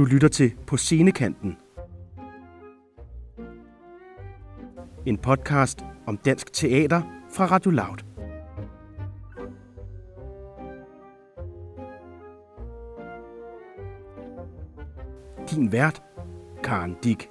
[0.00, 1.56] Du lytter til På Scenekanten.
[5.06, 7.02] En podcast om dansk teater
[7.32, 7.98] fra Radio Loud.
[15.50, 16.02] Din vært,
[16.64, 17.30] Karen Dick.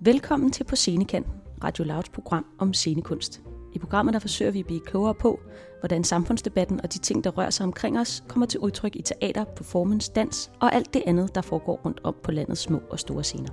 [0.00, 1.32] Velkommen til På Scenekanten,
[1.64, 3.47] Radio Louds program om scenekunst.
[3.74, 5.40] I programmet der forsøger vi at blive klogere på,
[5.80, 9.44] hvordan samfundsdebatten og de ting, der rører sig omkring os, kommer til udtryk i teater,
[9.44, 13.24] performance, dans og alt det andet, der foregår rundt om på landets små og store
[13.24, 13.50] scener.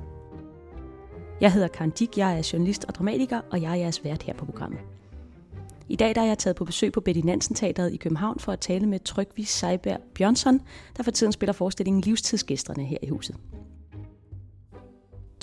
[1.42, 4.34] Jeg hedder Karen Dick, jeg er journalist og dramatiker, og jeg er jeres vært her
[4.34, 4.80] på programmet.
[5.90, 8.52] I dag der er jeg taget på besøg på Betty Nansen Teateret i København for
[8.52, 10.62] at tale med Trygvis Seiberg Bjørnsson,
[10.98, 13.36] der for tiden spiller forestillingen Livstidsgæsterne her i huset.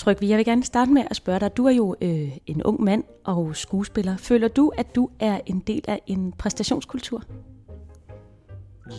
[0.02, 1.56] Trygvi, jeg vil gerne starte med at spørge dig.
[1.56, 4.16] Du er jo øh, en ung mand og skuespiller.
[4.16, 7.22] Føler du, at du er en del af en præstationskultur?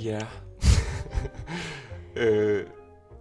[0.03, 0.19] Ja.
[2.21, 2.65] øh,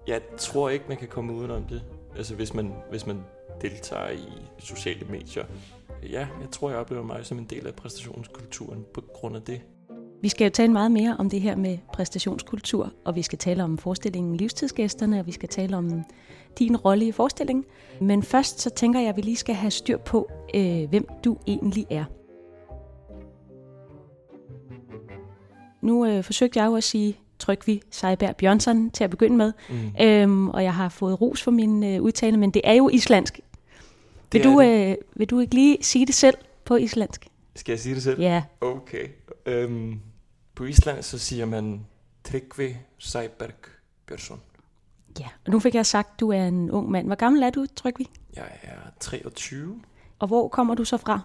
[0.07, 1.83] jeg tror ikke, man kan komme udenom det.
[2.17, 3.21] Altså hvis man, hvis man
[3.63, 4.29] deltager i
[4.59, 5.45] sociale medier.
[6.03, 9.61] Ja, jeg tror, jeg oplever mig som en del af præstationskulturen på grund af det.
[10.23, 13.65] Vi skal jo tale meget mere om det her med præstationskultur, og vi skal tale
[13.65, 16.05] om forestillingen Livstidsgæsterne, og vi skal tale om
[16.59, 17.65] din rolle i forestillingen.
[18.01, 21.37] Men først så tænker jeg, at vi lige skal have styr på, øh, hvem du
[21.47, 22.05] egentlig er.
[25.81, 30.05] Nu øh, forsøgte jeg jo at sige Trygvi Seiberg Bjørnsson til at begynde med, mm.
[30.05, 33.41] øhm, og jeg har fået ros for min øh, udtale, men det er jo islandsk.
[34.33, 37.27] Vil du, øh, vil du ikke lige sige det selv på islandsk?
[37.55, 38.21] Skal jeg sige det selv?
[38.21, 38.43] Ja.
[38.61, 39.09] Okay.
[39.47, 40.01] Øhm,
[40.55, 41.87] på Island så siger man
[42.25, 43.55] Tryggvi Seiberg
[44.07, 44.41] Bjørnsson.
[45.21, 47.07] Ja, og nu fik jeg sagt, at du er en ung mand.
[47.07, 48.11] Hvor gammel er du, Trygvi?
[48.37, 49.83] Jeg er 23.
[50.19, 51.21] Og hvor kommer du så fra?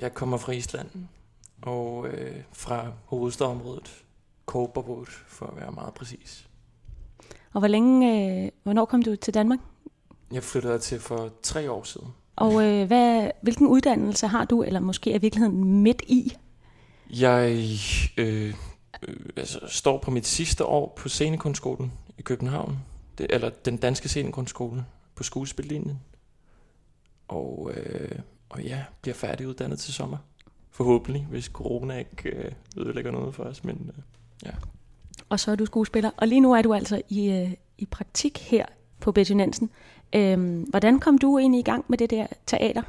[0.00, 0.88] Jeg kommer fra Island,
[1.62, 4.04] og øh, fra hovedstadområdet,
[4.46, 6.48] Kåbervåd, for at være meget præcis.
[7.52, 9.58] Og hvor længe, øh, hvornår kom du til Danmark?
[10.32, 12.08] Jeg flyttede til for tre år siden.
[12.36, 16.36] Og øh, hvad, hvilken uddannelse har du, eller måske er virkeligheden midt i?
[17.10, 17.66] Jeg
[18.16, 18.54] øh,
[19.02, 22.78] øh, altså, står på mit sidste år på scenekunstskolen i København,
[23.18, 24.84] det, eller den danske scenekunstskole
[25.14, 26.00] på skuespillinjen.
[27.28, 28.18] Og, øh,
[28.48, 30.18] og ja, bliver færdiguddannet til sommer.
[30.70, 33.64] Forhåbentlig, hvis corona ikke øh, ødelægger noget for os.
[33.64, 34.02] Men, øh,
[34.44, 34.50] ja.
[35.28, 36.10] Og så er du skuespiller.
[36.16, 38.66] Og lige nu er du altså i, øh, i praktik her
[39.00, 39.70] på Betty Nansen.
[40.12, 42.82] Øhm, hvordan kom du egentlig i gang med det der teater?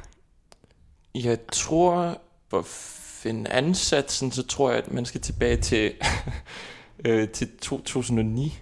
[1.14, 2.62] Jeg tror, for
[3.18, 5.94] finde ansatsen, så tror jeg, at man skal tilbage til,
[7.04, 8.58] øh, til 2009,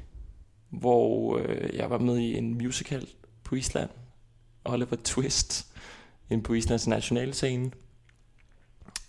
[0.71, 3.09] hvor øh, jeg var med i en musical
[3.45, 3.91] på Island,
[4.65, 5.67] Oliver Twist,
[6.31, 7.71] en på Islands nationalscene,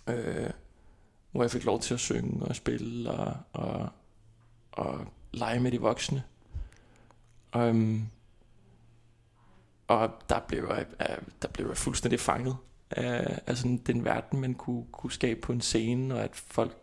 [0.06, 0.50] øh,
[1.30, 3.88] hvor jeg fik lov til at synge og spille og, og,
[4.72, 6.22] og lege med de voksne.
[7.56, 8.08] Um,
[9.86, 12.56] og der blev jeg, øh, der blev jeg fuldstændig fanget
[12.90, 16.76] af, af sådan den verden, man kunne, kunne skabe på en scene, og at folk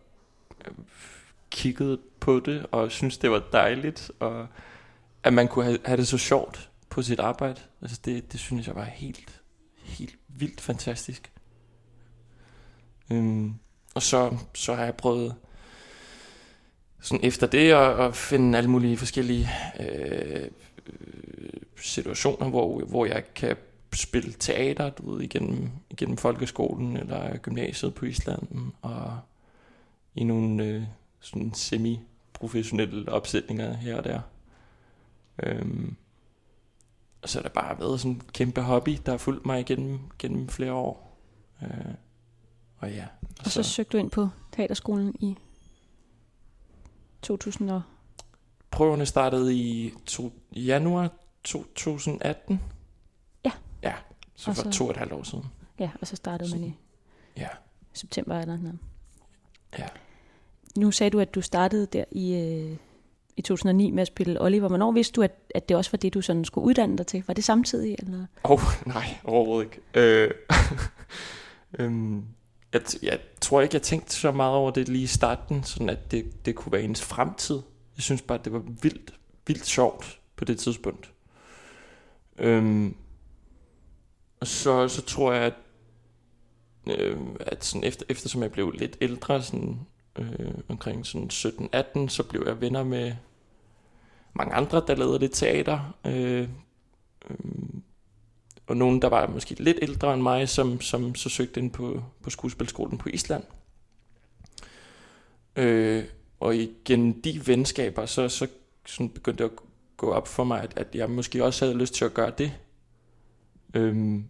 [0.67, 0.73] øh,
[1.49, 4.47] kiggede på det og syntes, det var dejligt, og
[5.23, 7.61] at man kunne have, have det så sjovt på sit arbejde.
[7.81, 9.41] Altså det, det synes jeg var helt,
[9.83, 11.31] helt vildt fantastisk.
[13.11, 13.53] Øhm,
[13.95, 15.35] og så, så har jeg prøvet
[17.01, 19.49] sådan efter det at, at finde alle mulige forskellige
[19.79, 20.43] øh,
[20.87, 23.57] øh situationer, hvor, hvor jeg kan
[23.97, 29.19] spille teater, du ved, igennem, igennem folkeskolen eller gymnasiet på Island, og
[30.15, 30.83] i nogle øh,
[31.19, 34.21] sådan semi-professionelle opsætninger her og der.
[35.43, 35.95] Øhm,
[37.21, 39.99] og så har der bare været sådan en kæmpe hobby, der har fulgt mig igennem
[40.19, 41.17] gennem flere år.
[41.61, 41.93] Øh,
[42.77, 43.05] og ja.
[43.21, 45.35] Og, og så, så søgte du ind på teaterskolen i
[47.21, 47.81] 2000 og...
[48.71, 51.11] Prøverne startede i to, januar
[51.43, 52.61] 2018.
[54.35, 55.45] Så for så, to og et halvt år siden.
[55.79, 56.73] Ja, og så startede så, man i
[57.37, 57.47] ja.
[57.93, 58.79] september eller noget.
[59.79, 59.87] Ja.
[60.77, 62.77] Nu sagde du, at du startede der i, øh,
[63.37, 64.67] i 2009 med at spille Oliver.
[64.67, 67.23] Hvornår vidste du, at, at det også var det, du sådan skulle uddanne dig til?
[67.27, 67.95] Var det samtidig?
[67.99, 68.25] Eller?
[68.43, 69.81] Oh, nej, overhovedet ikke.
[69.93, 70.31] Øh,
[71.79, 72.25] øhm,
[72.73, 76.11] jeg, jeg tror ikke, jeg tænkte så meget over det lige i starten, sådan at
[76.11, 77.61] det, det kunne være ens fremtid.
[77.97, 79.13] Jeg synes bare, det var vildt,
[79.47, 81.11] vildt sjovt på det tidspunkt.
[82.37, 82.95] Øhm,
[84.45, 85.53] og så, så tror jeg, at,
[86.99, 89.79] øh, at sådan efter, eftersom jeg blev lidt ældre, sådan,
[90.15, 93.13] øh, omkring sådan 17-18, så blev jeg venner med
[94.33, 95.95] mange andre, der lavede lidt teater.
[96.05, 96.49] Øh,
[97.29, 97.37] øh,
[98.67, 102.03] og nogen, der var måske lidt ældre end mig, som, som så søgte ind på,
[102.21, 103.43] på skuespilskolen på Island.
[105.55, 106.03] Øh,
[106.39, 108.47] og igen de venskaber, så, så
[108.85, 109.57] sådan begyndte det at
[109.97, 112.53] gå op for mig, at, at jeg måske også havde lyst til at gøre det.
[113.73, 114.25] Øhm,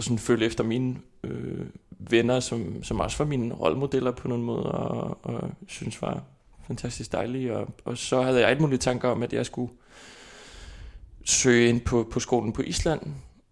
[0.00, 1.66] og sådan følge efter mine øh,
[1.98, 6.22] venner, som, som også var mine rollemodeller på nogle måder, og, og synes var
[6.66, 7.56] fantastisk dejlige.
[7.56, 9.72] Og, og så havde jeg alt mulige tanker om, at jeg skulle
[11.24, 13.00] søge ind på, på skolen på Island,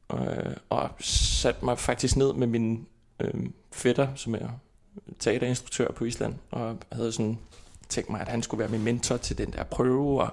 [0.08, 0.26] og,
[0.70, 2.86] og satte mig faktisk ned med min
[3.20, 4.48] øh, fætter, som er
[5.18, 7.38] teaterinstruktør på Island, og havde sådan
[7.88, 10.30] tænkt mig, at han skulle være min mentor til den der prøve, og,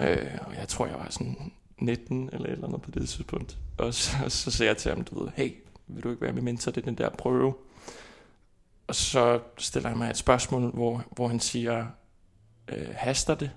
[0.00, 3.58] øh, og jeg tror, jeg var sådan 19 eller et eller andet på det tidspunkt.
[3.80, 5.52] Og så, så sagde jeg til ham, du ved, hey,
[5.86, 7.54] vil du ikke være min mentor til den der prøve?
[8.86, 11.86] Og så stiller han mig et spørgsmål, hvor, hvor han siger,
[12.68, 13.50] øh, haster det?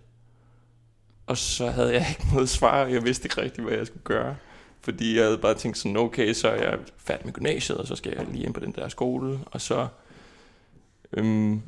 [1.27, 4.03] Og så havde jeg ikke noget svar, og jeg vidste ikke rigtigt, hvad jeg skulle
[4.03, 4.35] gøre.
[4.81, 7.95] Fordi jeg havde bare tænkt sådan, okay, så er jeg færdig med gymnasiet, og så
[7.95, 9.39] skal jeg lige ind på den der skole.
[9.45, 9.87] Og så
[11.13, 11.61] øhm,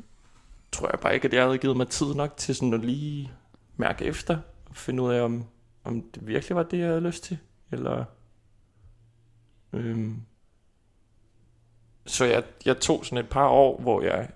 [0.72, 3.32] tror jeg bare ikke, at jeg havde givet mig tid nok til sådan at lige
[3.78, 4.38] mærke efter.
[4.70, 5.46] Og finde ud af, om,
[5.84, 7.38] om det virkelig var det, jeg havde lyst til.
[7.72, 8.06] Eller...
[9.76, 10.22] Øhm,
[12.06, 14.30] så jeg, jeg tog sådan et par år, hvor jeg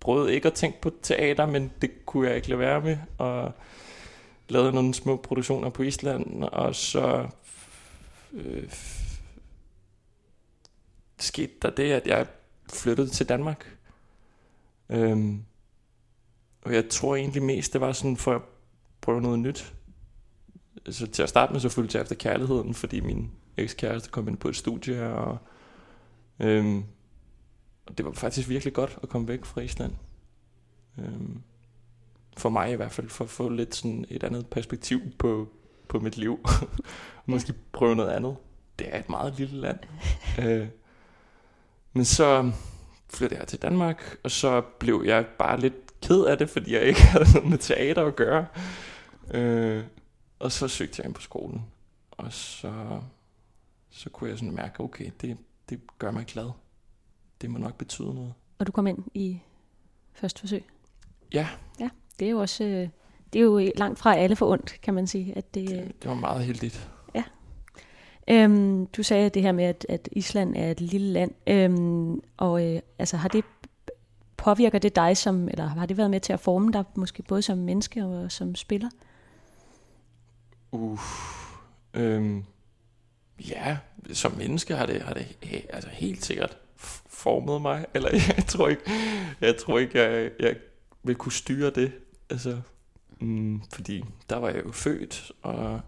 [0.00, 2.98] prøvede ikke at tænke på teater, men det kunne jeg ikke lade være med.
[3.18, 3.52] Og
[4.48, 7.28] lavede nogle små produktioner på Island, og så
[8.32, 8.72] øh,
[11.18, 12.26] skete der det, at jeg
[12.72, 13.76] flyttede til Danmark.
[14.88, 15.44] Øhm,
[16.62, 18.42] og jeg tror egentlig mest, det var sådan for at
[19.00, 19.74] prøve noget nyt.
[20.90, 24.36] Så til at starte med så fulgte jeg efter kærligheden, fordi min ekskæreste kom ind
[24.36, 25.38] på et studie, og,
[26.40, 26.84] øhm,
[27.86, 29.92] og det var faktisk virkelig godt at komme væk fra Island.
[30.98, 31.42] Øhm,
[32.36, 35.48] for mig i hvert fald, for at få lidt sådan et andet perspektiv på,
[35.88, 36.38] på mit liv.
[37.26, 38.36] Måske prøve noget andet.
[38.78, 39.78] Det er et meget lille land.
[40.42, 40.66] øh,
[41.92, 42.52] men så
[43.10, 46.82] flyttede jeg til Danmark, og så blev jeg bare lidt ked af det, fordi jeg
[46.82, 48.46] ikke havde noget med teater at gøre.
[49.34, 49.84] Øh,
[50.42, 51.62] og så søgte jeg ind på skolen,
[52.10, 53.00] og så,
[53.90, 55.36] så kunne jeg sådan mærke, okay, det,
[55.68, 56.50] det gør mig glad.
[57.40, 58.34] Det må nok betyde noget.
[58.58, 59.40] Og du kom ind i
[60.12, 60.64] første forsøg?
[61.34, 61.48] Ja.
[61.80, 62.88] Ja, det er jo også øh,
[63.32, 65.36] det er jo langt fra alle for ondt, kan man sige.
[65.36, 66.90] At det, det, det var meget heldigt.
[67.14, 67.24] Ja.
[68.28, 72.66] Øhm, du sagde det her med, at, at Island er et lille land, øhm, og
[72.66, 73.44] øh, altså har det
[74.36, 77.42] påvirker det dig som, eller har det været med til at forme dig, måske både
[77.42, 78.88] som menneske og som spiller?
[80.72, 81.00] Uh,
[81.94, 82.44] øhm,
[83.48, 83.78] ja,
[84.12, 85.26] som menneske har det, har det
[85.70, 86.58] altså helt sikkert
[87.06, 88.90] formet mig, eller jeg tror ikke,
[89.40, 90.56] jeg tror ikke, jeg, jeg
[91.02, 91.92] vil kunne styre det,
[92.30, 92.60] altså,
[93.20, 95.80] mm, fordi der var jeg jo født, og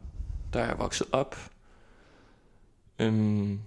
[0.52, 1.36] der er jeg vokset op,
[2.98, 3.60] øhm,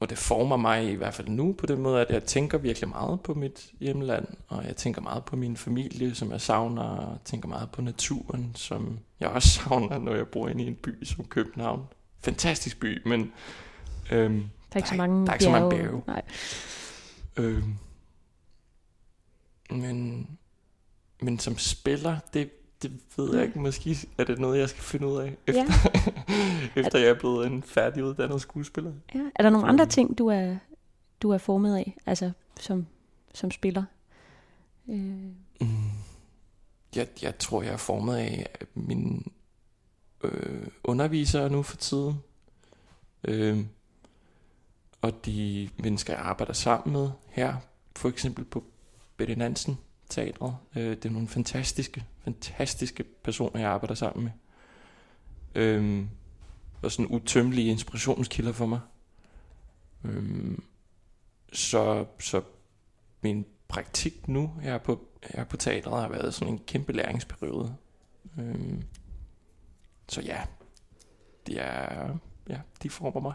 [0.00, 2.88] og det former mig i hvert fald nu på den måde, at jeg tænker virkelig
[2.88, 7.18] meget på mit hjemland, og jeg tænker meget på min familie, som jeg savner, og
[7.24, 11.04] tænker meget på naturen, som jeg også savner, når jeg bor inde i en by
[11.04, 11.86] som København.
[12.20, 13.32] Fantastisk by, men
[14.12, 16.02] øhm, der er ikke så mange der er ikke så mange bjerge.
[16.06, 16.22] Nej.
[17.36, 17.74] Øhm,
[19.70, 20.26] men,
[21.22, 22.50] men som spiller, det,
[22.82, 23.58] det ved jeg ikke.
[23.58, 25.64] Måske er det noget, jeg skal finde ud af, efter,
[26.74, 26.80] ja.
[26.80, 28.92] efter jeg er blevet en færdiguddannet skuespiller.
[29.14, 29.20] Ja.
[29.34, 30.56] Er der nogle andre ting, du er,
[31.22, 32.86] du er formet af, altså som,
[33.34, 33.84] som spiller?
[34.88, 34.96] Øh.
[34.96, 35.66] Mm.
[36.96, 39.32] Jeg, jeg tror, jeg er formet af min
[40.24, 42.14] øh, undervisere nu for tiden.
[43.24, 43.64] Øh,
[45.02, 47.56] og de mennesker, jeg arbejder sammen med her,
[47.96, 48.64] for eksempel på
[49.16, 49.78] Betty Nansen
[50.10, 50.56] Teatret.
[50.76, 54.32] Øh, det er nogle fantastiske, fantastiske personer, jeg arbejder sammen med.
[55.62, 56.06] Øh,
[56.82, 58.80] og sådan utømmelige inspirationskilder for mig.
[60.04, 60.58] Øh,
[61.52, 62.42] så, så
[63.20, 67.76] min praktik nu her på, her på teatret har været sådan en kæmpe læringsperiode.
[68.38, 68.82] Øh,
[70.08, 70.40] så ja,
[71.46, 73.32] det er, ja, de former mig.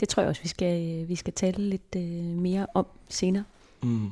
[0.00, 3.44] Det tror jeg også, vi skal, vi skal tale lidt øh, mere om senere.
[3.82, 4.10] Mm.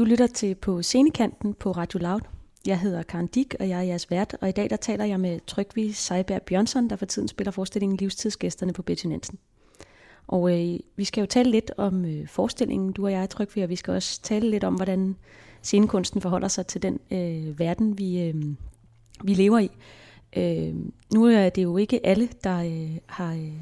[0.00, 2.20] Du lytter til på scenekanten på Radio Loud.
[2.66, 5.20] Jeg hedder Karen Dick, og jeg er jeres vært, og i dag der taler jeg
[5.20, 9.38] med Trygvi Seiberg Bjørnsson, der for tiden spiller forestillingen Livstidsgæsterne på Betty Nansen.
[10.26, 13.68] Og øh, vi skal jo tale lidt om øh, forestillingen, du og jeg, Trygvi, og
[13.68, 15.16] vi skal også tale lidt om, hvordan
[15.62, 18.34] scenekunsten forholder sig til den øh, verden, vi, øh,
[19.24, 19.70] vi lever i.
[20.36, 20.74] Øh,
[21.14, 23.52] nu er det jo ikke alle, der øh, har øh,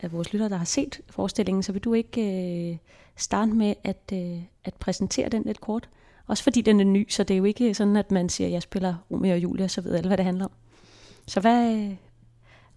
[0.00, 2.76] af vores lyttere, der har set forestillingen, så vil du ikke øh,
[3.16, 5.88] starte med at, øh, at præsentere den lidt kort?
[6.26, 8.52] Også fordi den er ny, så det er jo ikke sådan, at man siger, at
[8.52, 10.50] jeg spiller Romeo og Julia, så ved alle, hvad det handler om.
[11.26, 11.96] Så hvad, øh,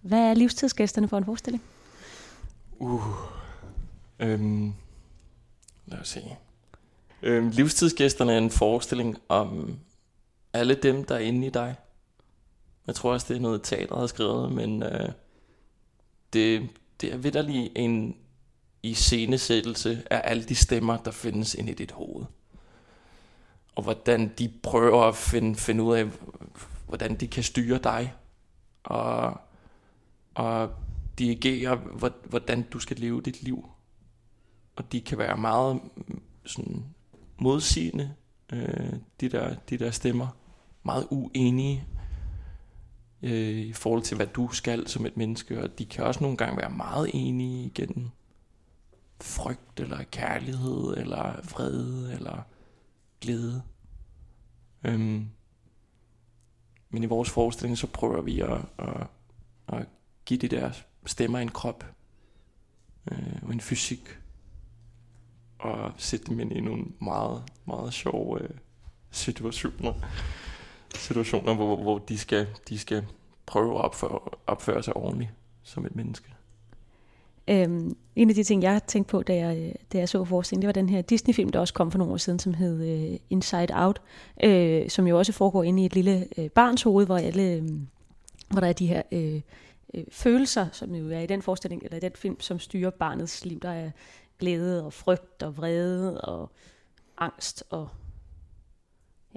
[0.00, 1.62] hvad er livstidsgæsterne for en forestilling?
[2.78, 3.02] Uh,
[4.18, 4.72] øhm,
[5.86, 6.22] lad os se.
[7.22, 9.78] Øhm, livstidsgæsterne er en forestilling om
[10.52, 11.74] alle dem, der er inde i dig.
[12.86, 15.08] Jeg tror også, det er noget teater har skrevet, men øh,
[16.32, 16.68] det,
[17.00, 18.16] det er vidderlig en
[18.86, 22.24] i scenesættelse af alle de stemmer, der findes inde i dit hoved.
[23.74, 26.06] Og hvordan de prøver at finde, finde ud af,
[26.86, 28.14] hvordan de kan styre dig.
[28.84, 29.40] Og,
[30.34, 30.70] og
[31.18, 31.76] dirigere,
[32.24, 33.68] hvordan du skal leve dit liv.
[34.76, 36.84] Og de kan være meget mm, sådan
[37.38, 38.14] modsigende,
[38.52, 40.28] øh, de, der, de der stemmer.
[40.82, 41.84] Meget uenige
[43.22, 45.62] øh, i forhold til, hvad du skal som et menneske.
[45.62, 48.12] Og de kan også nogle gange være meget enige igen
[49.20, 52.42] frygt, eller kærlighed, eller fred, eller
[53.20, 53.62] glæde.
[54.84, 55.30] Øhm,
[56.90, 59.06] men i vores forestilling, så prøver vi at, at,
[59.68, 59.86] at
[60.24, 60.72] give de der
[61.06, 61.84] stemmer en krop,
[63.10, 64.18] øh, og en fysik,
[65.58, 68.50] og sætte dem ind i nogle meget, meget sjove øh,
[69.10, 69.92] situationer.
[70.94, 73.06] Situationer, hvor, hvor de, skal, de skal
[73.46, 75.30] prøve at opføre, opføre sig ordentligt
[75.62, 76.35] som et menneske.
[77.48, 80.66] Øhm, en af de ting, jeg tænkte på, da jeg, da jeg så forestillingen, det
[80.66, 83.68] var den her Disney-film, der også kom for nogle år siden, som hed uh, Inside
[83.74, 84.02] Out,
[84.44, 87.64] øh, som jo også foregår inde i et lille øh, barns hoved, hvor, alle, øh,
[88.50, 89.40] hvor der er de her øh,
[89.94, 93.44] øh, følelser, som jo er i den forestilling, eller i den film, som styrer barnets
[93.44, 93.60] liv.
[93.60, 93.90] Der er
[94.38, 96.50] glæde og frygt og vrede og
[97.18, 97.88] angst og...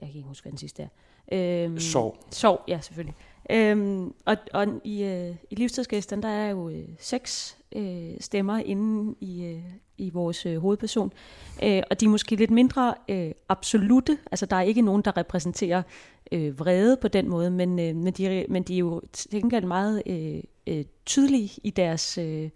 [0.02, 0.88] Jeg kan ikke huske, hvad den sidste er.
[1.32, 2.18] Øhm, sorg.
[2.32, 3.16] Sorg, ja, selvfølgelig.
[3.50, 9.16] Øhm, og og i, øh, i livstidsgæsten, der er jo øh, seks øh, stemmer inde
[9.22, 9.64] i, øh,
[9.98, 11.14] i vores øh, hovedperson.
[11.64, 14.18] Øh, og de er måske lidt mindre øh, absolute.
[14.32, 15.82] Altså, der er ikke nogen, der repræsenterer
[16.32, 19.66] øh, vrede på den måde, men, øh, men, de, men de er jo til gengæld
[19.66, 22.50] meget øh, øh, tydelige i deres, øh,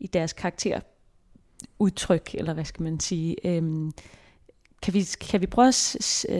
[0.00, 3.46] i deres karakterudtryk, eller hvad skal man sige.
[3.46, 3.92] Øh,
[4.82, 5.74] kan vi, kan vi prøve at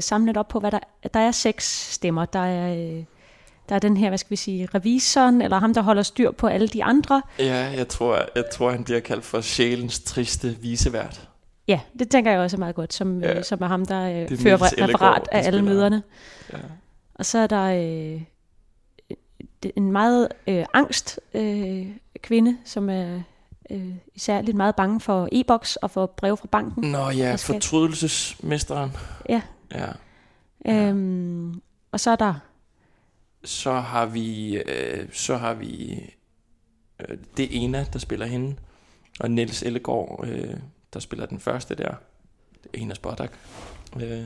[0.01, 0.81] samle lidt op på, hvad der,
[1.15, 2.25] der er seks stemmer.
[2.25, 2.97] Der er...
[2.97, 3.05] Øh,
[3.73, 6.47] der er den her, hvad skal vi sige, revisoren, eller ham, der holder styr på
[6.47, 7.23] alle de andre.
[7.39, 11.29] Ja, jeg tror, jeg tror han bliver kaldt for sjælens triste visevært.
[11.69, 13.39] Ja, det tænker jeg også er meget godt, som, ja.
[13.39, 16.03] øh, som er ham, der øh, fører referat af alle møderne.
[16.53, 16.59] Ja.
[17.15, 18.23] Og så er der øh,
[19.77, 21.87] en meget øh, angst øh,
[22.23, 23.21] kvinde, som er
[23.71, 26.91] øh, især lidt meget bange for e-boks og for brev fra banken.
[26.91, 28.97] Nå ja, fortrydelsesmesteren.
[29.29, 29.43] Ja.
[29.75, 29.89] ja.
[30.67, 31.61] Øhm,
[31.93, 32.35] og så er der
[33.45, 36.01] så har vi, øh, så har vi
[37.01, 38.57] øh, det ene, der spiller hende,
[39.21, 40.57] og Niels Ellegaard, øh,
[40.95, 41.95] der spiller den første der,
[42.73, 43.33] Ena Spodak.
[44.01, 44.25] Øh,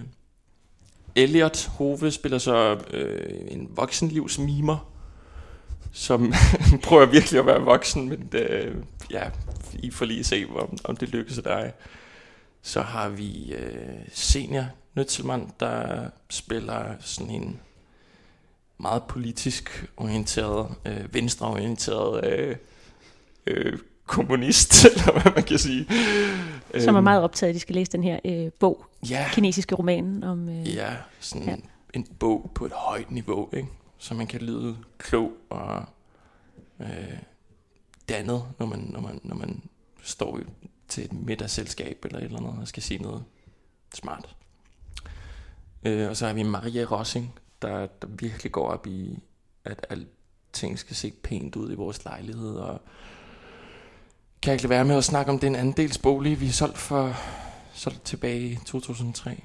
[1.15, 4.93] Elliot Hove spiller så øh, en voksenlivsmimer,
[5.93, 6.33] som
[6.85, 8.77] prøver virkelig at være voksen, men øh,
[9.11, 9.31] ja,
[9.73, 11.73] I får lige se, om, om det lykkes dig.
[12.63, 17.61] Så har vi øh, senior Nøtzelmann, der spiller sådan en
[18.79, 22.57] meget politisk orienteret, øh, venstreorienteret øh,
[23.47, 25.87] øh, kommunist, eller hvad man kan sige.
[26.79, 29.75] Som er øhm, meget optaget, at de skal læse den her øh, bog, ja, kinesiske
[29.75, 30.25] roman.
[30.25, 30.49] om.
[30.49, 31.57] Øh, ja, sådan ja.
[31.95, 33.69] en bog på et højt niveau, ikke?
[33.99, 35.85] så man kan lyde klog og
[36.81, 37.19] øh,
[38.09, 39.63] dannet, når man, når, man, når man
[40.03, 40.41] står
[40.89, 43.25] til et middagsselskab eller et eller andet og skal sige noget
[43.95, 44.37] smart.
[45.83, 49.19] Øh, og så har vi Maria Rossing, der, der virkelig går op i,
[49.65, 52.81] at alting skal se pænt ud i vores lejlighed, og
[54.43, 57.15] kan ikke lade være med at snakke om den andelsbolig, vi solgte for
[57.75, 59.45] solgt tilbage i 2003.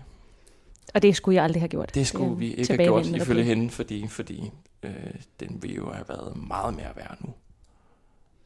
[0.93, 1.95] Og det skulle jeg aldrig have gjort.
[1.95, 4.51] Det skulle vi ikke have gjort, ifølge hende, fordi, fordi
[4.83, 4.93] øh,
[5.39, 7.33] den vil jo have været meget mere værd nu.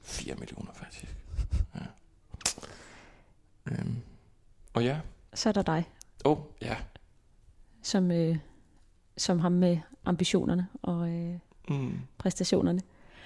[0.01, 1.15] 4 millioner faktisk.
[1.75, 1.81] Ja.
[3.71, 3.95] Øhm.
[4.73, 4.99] Og ja.
[5.33, 5.89] Så er der dig.
[6.25, 6.75] Åh, oh, ja.
[7.81, 8.37] Som øh,
[9.17, 11.99] som ham med ambitionerne og øh, mm.
[12.17, 12.81] præstationerne.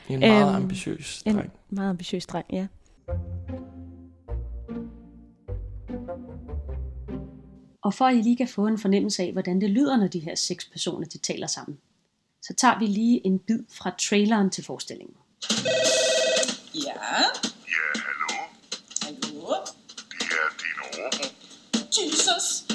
[0.09, 1.39] En meget øhm, ambitiøs dreng.
[1.39, 2.67] En meget ambitiøs dreng, ja.
[7.81, 10.19] Og for at I lige kan få en fornemmelse af, hvordan det lyder, når de
[10.19, 11.77] her seks personer de taler sammen,
[12.41, 15.15] så tager vi lige en bid fra traileren til forestillingen.
[16.75, 16.81] Ja?
[16.85, 16.99] Ja,
[18.03, 18.29] hallo?
[19.01, 19.55] Hallo?
[20.09, 21.23] Det er din overbo.
[21.97, 22.68] Jesus!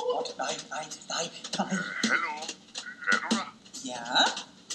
[0.00, 0.38] Er overbordet.
[0.38, 1.24] Nej, nej, nej,
[1.58, 1.76] nej.
[2.10, 2.32] Hallo?
[3.12, 3.46] Er du der?
[3.84, 4.04] Ja?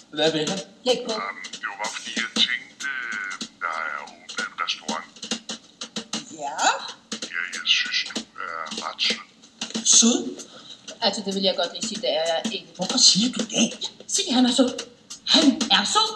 [0.10, 0.60] Hvad vil han?
[0.84, 1.14] Læg på.
[1.14, 2.88] Um, det var bare fordi, jeg tænkte,
[3.64, 5.06] der er åbnet en restaurant.
[6.44, 6.60] Ja?
[7.34, 9.24] Ja, jeg synes, du er ret sød.
[10.00, 10.20] Sød?
[11.02, 12.68] Altså, det vil jeg godt lige sige, det er jeg ikke.
[12.76, 13.92] Hvorfor siger du det?
[14.08, 14.72] Sig, han er sød.
[15.26, 16.10] Han er sød.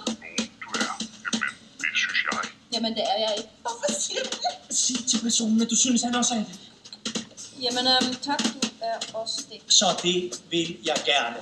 [0.63, 0.93] Du er.
[1.25, 1.49] Jamen,
[1.81, 2.39] det synes jeg.
[2.73, 3.49] Jamen, det er jeg ikke.
[3.61, 4.75] Hvorfor siger du det?
[4.77, 6.59] Sig til personen, at du synes, han også er det.
[7.65, 9.61] Jamen, øhm, tak, du er også det.
[9.73, 11.35] Så det vil jeg gerne.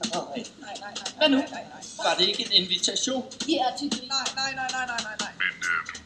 [0.00, 0.20] Vil hvad?
[0.20, 1.12] Nej, Nej, nej, nej.
[1.18, 1.36] Hvad nu?
[1.36, 1.82] Nej, nej, nej.
[2.06, 3.24] Var det ikke en invitation?
[3.48, 4.08] I er til grin.
[4.08, 5.32] Nej, nej, nej, nej, nej, nej, nej.
[5.42, 6.04] Men øh, du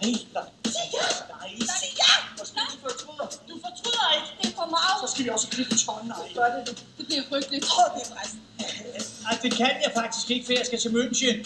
[0.00, 0.42] vil ikke med.
[0.42, 0.72] Nej, nej.
[0.76, 1.06] Sig ja!
[1.34, 1.48] Nej,
[1.80, 2.10] sig ja!
[2.38, 3.26] Måske du fortryder.
[3.48, 4.28] Du fortryder ikke.
[4.42, 4.96] Det er for meget.
[5.02, 6.28] Så skal vi også klippe tårn, nej.
[6.34, 6.76] Gør det, det.
[6.98, 7.64] Det bliver frygteligt.
[7.78, 8.36] Åh, det er faktisk...
[9.24, 11.36] Nej, det kan jeg faktisk ikke, for jeg skal til München.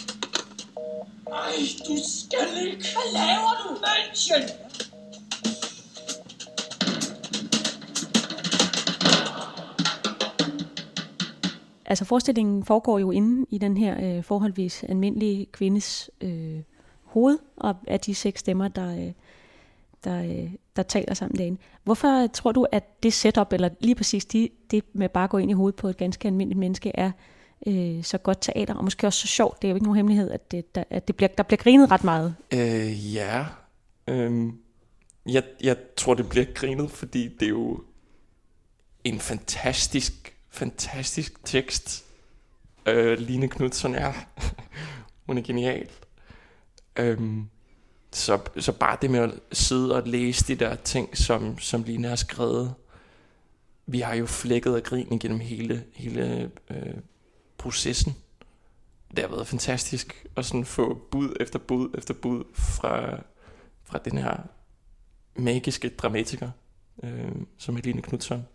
[1.43, 1.55] Ej,
[1.87, 2.87] du skal ikke.
[2.95, 3.67] Hvad laver du?
[3.87, 4.43] München!
[11.91, 16.59] Altså forestillingen foregår jo inde i den her øh, forholdsvis almindelige kvindes øh,
[17.03, 19.11] hoved, og af de seks stemmer, der, øh,
[20.03, 21.59] der, øh, der taler sammen derinde.
[21.83, 25.37] Hvorfor tror du, at det setup, eller lige præcis de, det med bare at gå
[25.37, 27.11] ind i hovedet på et ganske almindeligt menneske, er
[27.67, 29.61] øh, så godt teater, og måske også så sjovt?
[29.61, 31.91] Det er jo ikke nogen hemmelighed, at, det, der, at det bliver, der bliver grinet
[31.91, 32.35] ret meget.
[32.53, 33.45] Øh, ja.
[34.07, 34.57] Øhm,
[35.25, 37.79] jeg, jeg tror, det bliver grinet, fordi det er jo
[39.03, 42.05] en fantastisk, fantastisk tekst.
[42.85, 44.13] Øh, Line Knudsen er.
[45.25, 45.89] Hun er genial.
[46.95, 47.49] Øhm,
[48.11, 52.07] så, så bare det med at sidde og læse de der ting, som, som Line
[52.07, 52.73] har skrevet.
[53.85, 56.93] Vi har jo flækket af grin igennem hele, hele øh,
[57.57, 58.15] processen.
[59.09, 63.21] Det har været fantastisk at sådan få bud efter bud efter bud fra,
[63.83, 64.37] fra den her
[65.35, 66.51] magiske dramatiker,
[67.03, 68.47] øh, som Helene Knudsen.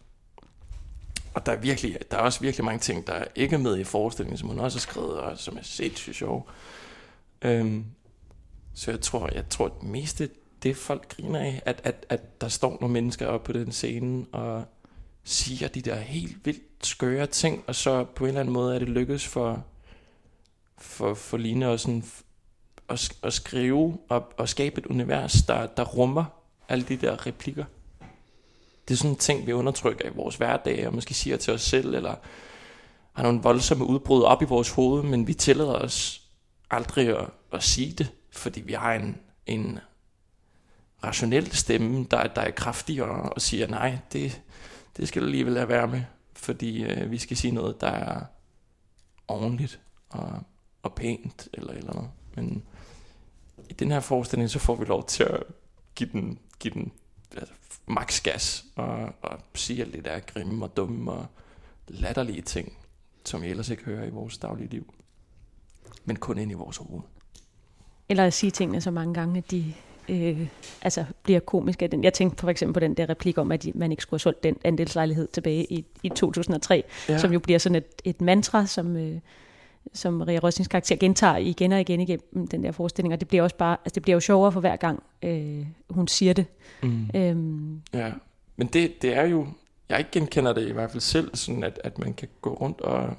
[1.36, 4.38] Og der er, virkelig, der er også virkelig mange ting, der ikke med i forestillingen,
[4.38, 6.48] som hun også har skrevet, og som er sindssygt sjov.
[7.42, 7.84] Øhm,
[8.74, 10.30] så jeg tror, jeg tror at det meste,
[10.62, 14.26] det folk griner af, at, at, at der står nogle mennesker oppe på den scene,
[14.32, 14.64] og
[15.24, 18.78] siger de der helt vildt skøre ting, og så på en eller anden måde er
[18.78, 19.64] det lykkedes for,
[20.78, 22.04] for, for Line at, sådan,
[22.88, 26.24] at, at skrive og, og skabe et univers, der, der rummer
[26.68, 27.64] alle de der replikker.
[28.88, 31.62] Det er sådan en ting, vi undertrykker i vores hverdag, og måske siger til os
[31.62, 32.14] selv, eller
[33.12, 36.22] har nogle voldsomme udbrud op i vores hoved, men vi tillader os
[36.70, 39.78] aldrig at, at sige det, fordi vi har en, en
[41.04, 44.42] rationel stemme, der, der er kraftigere og siger, nej, det,
[44.96, 48.20] det skal du alligevel lade være med, fordi øh, vi skal sige noget, der er
[49.28, 50.42] ordentligt og,
[50.82, 52.10] og pænt, eller eller noget.
[52.34, 52.64] Men
[53.70, 55.42] i den her forestilling, så får vi lov til at
[55.94, 56.92] give den, give den
[57.36, 57.54] altså,
[57.86, 61.26] max gas, og, og sige alt det der grimme og dumme og
[61.88, 62.76] latterlige ting,
[63.24, 64.94] som vi ellers ikke hører i vores daglige liv.
[66.04, 67.00] Men kun ind i vores hoved.
[68.08, 69.74] Eller at sige tingene så mange gange, at de
[70.08, 70.46] øh,
[70.82, 71.82] altså bliver komiske.
[71.84, 72.04] af Den.
[72.04, 74.42] Jeg tænkte for eksempel på den der replik om, at man ikke skulle have solgt
[74.42, 77.12] den andelslejlighed tilbage i, i 2003, Ja.
[77.12, 77.18] ja.
[77.18, 79.18] som jo bliver sådan et, et mantra, som, øh,
[79.92, 83.42] som Maria Røstings karakter gentager igen og igen igennem den der forestilling, og det bliver
[83.42, 86.46] også bare, altså det bliver jo sjovere for hver gang, øh, hun siger det.
[86.82, 87.10] Mm.
[87.14, 88.12] Øhm, Ja,
[88.56, 89.46] men det, det er jo,
[89.88, 92.80] jeg ikke genkender det i hvert fald selv, sådan at, at man kan gå rundt
[92.80, 93.16] og,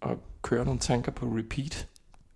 [0.00, 1.88] og køre nogle tanker på repeat,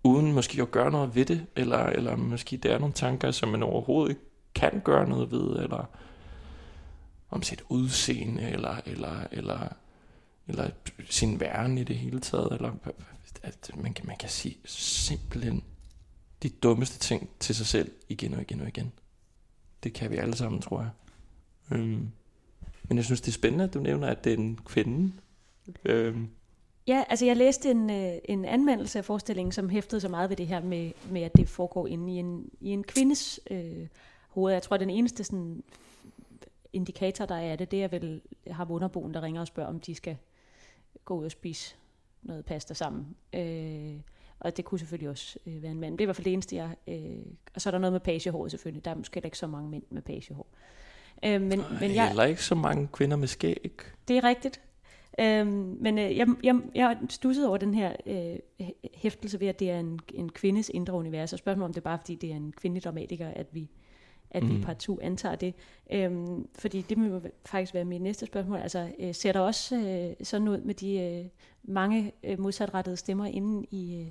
[0.05, 3.49] uden måske at gøre noget ved det, eller, eller måske det er nogle tanker, som
[3.49, 4.23] man overhovedet ikke
[4.55, 5.85] kan gøre noget ved, eller
[7.31, 9.59] om sit udseende, eller, eller, eller,
[10.49, 10.71] eller
[11.11, 12.73] sin væren i det hele taget, eller
[13.43, 15.65] at man kan, man kan sige simpelthen
[16.43, 18.93] de dummeste ting til sig selv igen og igen og igen.
[19.83, 20.91] Det kan vi alle sammen, tror jeg.
[21.73, 22.11] Øhm,
[22.89, 25.13] men jeg synes, det er spændende, at du nævner, at det er en kvinde.
[25.85, 26.29] Øhm,
[26.87, 30.37] Ja, altså jeg læste en, øh, en anmeldelse af forestillingen, som hæftede så meget ved
[30.37, 33.87] det her med, med at det foregår inde i en, i en kvindes øh,
[34.29, 34.53] hoved.
[34.53, 35.63] Jeg tror, at den eneste sådan,
[36.73, 39.81] indikator, der er af det, det er vel har underboen, der ringer og spørger, om
[39.81, 40.17] de skal
[41.05, 41.75] gå ud og spise
[42.23, 43.17] noget pasta sammen.
[43.35, 44.01] Øh,
[44.41, 45.93] og det kunne selvfølgelig også øh, være en mand.
[45.93, 46.77] Det er i hvert fald det eneste, jeg...
[46.89, 48.85] Øh, og så er der noget med pagehåret selvfølgelig.
[48.85, 50.47] Der er måske ikke så mange mænd med pagehår.
[51.25, 53.81] Øh, men, men men jeg, Heller ikke så mange kvinder med skæg.
[54.09, 54.61] det er rigtigt.
[55.21, 59.61] Øhm, men øh, jeg, jeg, jeg stussede over den her øh, hæ- hæftelse ved, at
[59.61, 62.33] det er en, en kvindes indre univers, og spørgsmålet om det er bare, fordi det
[62.33, 63.71] er en kvindelig dramatiker, at vi,
[64.31, 64.49] at mm.
[64.49, 65.55] vi partout antager det.
[65.93, 68.59] Øhm, fordi det må faktisk være mit næste spørgsmål.
[68.59, 71.27] Altså, øh, ser der også øh, sådan ud med de øh,
[71.63, 74.07] mange øh, modsatrettede stemmer inde i, øh,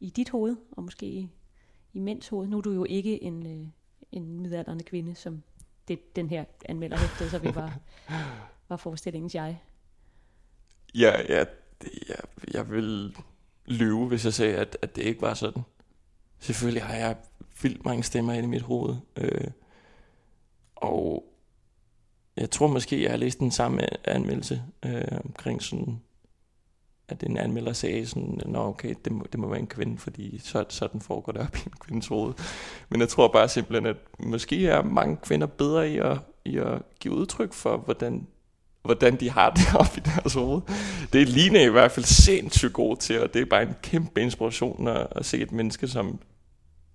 [0.00, 1.28] i dit hoved, og måske i,
[1.92, 2.48] i mænds hoved?
[2.48, 3.66] Nu er du jo ikke en, øh,
[4.12, 5.42] en midaldrende kvinde, som
[5.88, 7.78] det, den her anmelder hæftede, så vi var,
[8.68, 9.60] var forestillingens jeg.
[10.94, 11.44] Ja, ja,
[11.82, 12.16] det, jeg,
[12.54, 13.16] jeg vil
[13.66, 15.62] lyve, hvis jeg sagde, at, at det ikke var sådan.
[16.38, 17.16] Selvfølgelig har jeg
[17.62, 18.96] vildt mange stemmer ind i mit hoved.
[19.16, 19.50] Øh,
[20.76, 21.24] og
[22.36, 26.00] jeg tror måske, jeg har læst den samme anmeldelse øh, omkring sådan,
[27.08, 30.38] at en anmelder sagde sådan, Nå okay, det må, det må være en kvinde, fordi
[30.38, 32.34] så, sådan foregår det op i en kvindes hoved.
[32.88, 36.82] Men jeg tror bare simpelthen, at måske er mange kvinder bedre i at, i at
[37.00, 38.26] give udtryk for, hvordan,
[38.82, 40.60] hvordan de har det op i deres hoved.
[41.12, 44.20] Det er Line i hvert fald sindssygt god til, og det er bare en kæmpe
[44.20, 46.20] inspiration at, at se et menneske, som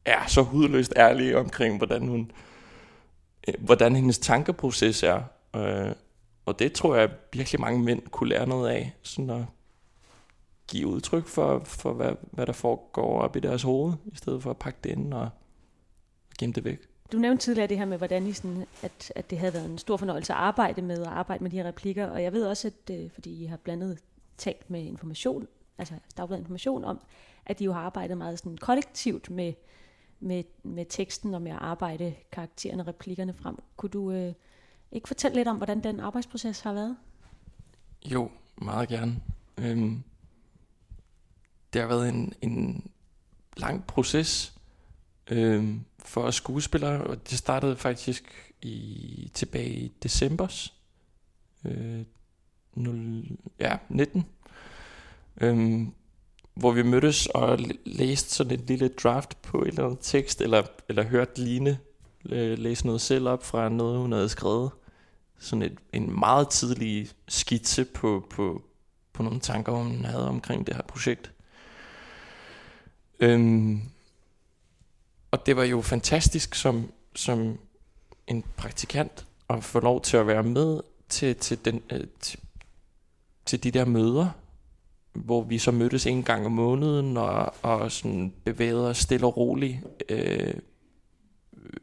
[0.06, 2.32] er så hudløst ærlig omkring, hvordan hun
[3.48, 5.22] øh, hvordan hendes tankeproces er.
[5.56, 5.92] Øh,
[6.46, 9.46] og det tror jeg virkelig mange mænd kunne lære noget af, sådan at
[10.68, 14.50] give udtryk for, for hvad, hvad der foregår op i deres hoved, i stedet for
[14.50, 15.30] at pakke det ind og
[16.40, 16.80] gemme det væk.
[17.12, 19.78] Du nævnte tidligere det her med, hvordan I sådan, at, at det havde været en
[19.78, 22.68] stor fornøjelse at arbejde med, at arbejde med de her replikker, og jeg ved også,
[22.68, 24.00] at øh, fordi I har blandet
[24.38, 27.00] talt med information, altså Dagbladet Information om,
[27.46, 29.54] at de jo har arbejdet meget sådan kollektivt med,
[30.20, 33.58] med, med teksten og med at arbejde karaktererne og replikkerne frem.
[33.78, 34.34] Kunne du øh,
[34.92, 36.98] ikke fortælle lidt om, hvordan den arbejdsproces har været?
[38.06, 39.22] Jo, meget gerne.
[39.58, 40.04] Øhm,
[41.74, 42.88] det har været en, en
[43.58, 44.56] lang proces
[45.32, 50.74] øhm, for skuespillere, og det startede faktisk i tilbage i decembers
[51.66, 52.06] øh,
[52.74, 54.26] 0, ja, 19,
[55.42, 55.94] øhm,
[56.56, 60.64] hvor vi mødtes og læste sådan et lille draft på et eller andet tekst, eller,
[60.90, 61.80] eller hørte Line
[62.30, 64.72] øh, læse noget selv op fra noget, hun havde skrevet.
[65.40, 68.62] Sådan et, en meget tidlig skitse på, på,
[69.14, 71.32] på nogle tanker, hun havde omkring det her projekt.
[73.20, 73.82] Øhm,
[75.32, 77.58] og det var jo fantastisk som, som
[78.28, 82.40] en praktikant at få lov til at være med til, til, den, øh, til,
[83.46, 84.30] til de der møder,
[85.16, 89.38] hvor vi så mødtes en gang om måneden og, og sådan bevægede os stille og
[89.38, 89.78] roligt
[90.10, 90.54] øh,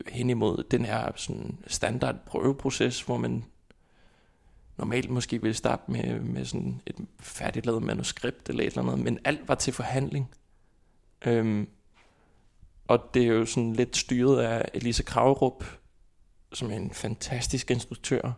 [0.08, 3.44] hen imod den her sådan standard prøveproces, hvor man
[4.78, 9.18] normalt måske ville starte med, med sådan et færdiglavet manuskript eller et eller andet, men
[9.24, 10.30] alt var til forhandling.
[11.26, 11.68] Øhm,
[12.88, 15.64] og det er jo sådan lidt styret af Elisa Kravrup,
[16.52, 18.32] som er en fantastisk instruktør.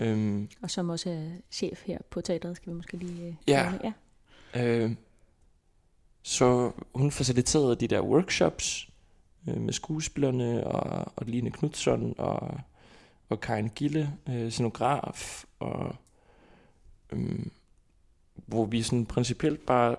[0.00, 3.26] Øhm, Og som også er chef her på teatret, skal vi måske lige...
[3.26, 3.70] Øh, Ja.
[3.70, 3.92] nævne.
[4.54, 4.66] ja.
[4.66, 4.90] Øh,
[6.22, 8.88] så hun faciliterede de der workshops
[9.48, 12.60] øh, med skuespillerne og, og Line Knudsen og,
[13.28, 15.94] og Karin Gille, øh, scenograf, og
[17.12, 17.38] øh,
[18.36, 19.96] hvor vi sådan principielt bare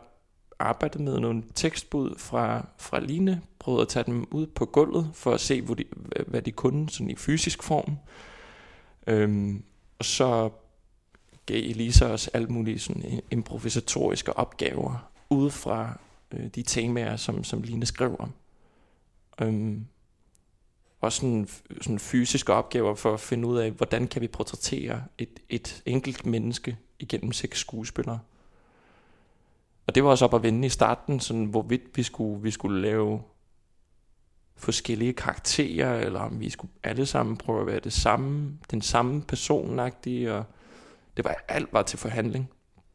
[0.59, 5.33] arbejdede med nogle tekstbud fra, fra Line, prøvede at tage dem ud på gulvet for
[5.33, 7.95] at se, hvor de, hvad- hvad de kunne sådan i fysisk form.
[9.07, 9.63] Øhm,
[9.99, 10.49] og så
[11.45, 15.99] gav Elisa os alt mulige sådan øh, improvisatoriske opgaver ud fra
[16.31, 18.31] øh, de temaer, som, som Line skrev om.
[19.41, 19.85] Øhm,
[21.01, 21.47] og sådan,
[21.81, 26.25] sådan fysiske opgaver for at finde ud af, hvordan kan vi portrættere et, et enkelt
[26.25, 28.19] menneske igennem seks skuespillere.
[29.87, 32.81] Og det var også op at vende i starten, sådan, hvorvidt vi skulle, vi skulle
[32.81, 33.21] lave
[34.57, 39.21] forskellige karakterer, eller om vi skulle alle sammen prøve at være det samme, den samme
[39.21, 40.43] personagtige, og
[41.17, 42.49] det var alt var til forhandling.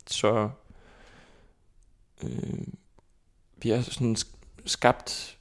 [0.07, 0.51] Så
[2.23, 2.67] øh,
[3.57, 4.17] vi har sådan
[4.65, 5.39] skabt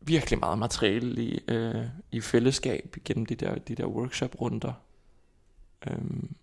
[0.00, 4.72] virkelig meget materiale i, øh, i fællesskab gennem de der, de der workshop-runder.
[5.86, 6.34] Øhm,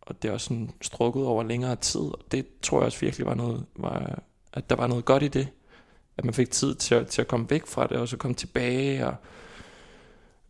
[0.00, 3.26] og det er også sådan strukket over længere tid, og det tror jeg også virkelig
[3.26, 5.48] var noget, var, at der var noget godt i det.
[6.16, 8.34] At man fik tid til at, til at komme væk fra det, og så komme
[8.34, 9.16] tilbage og,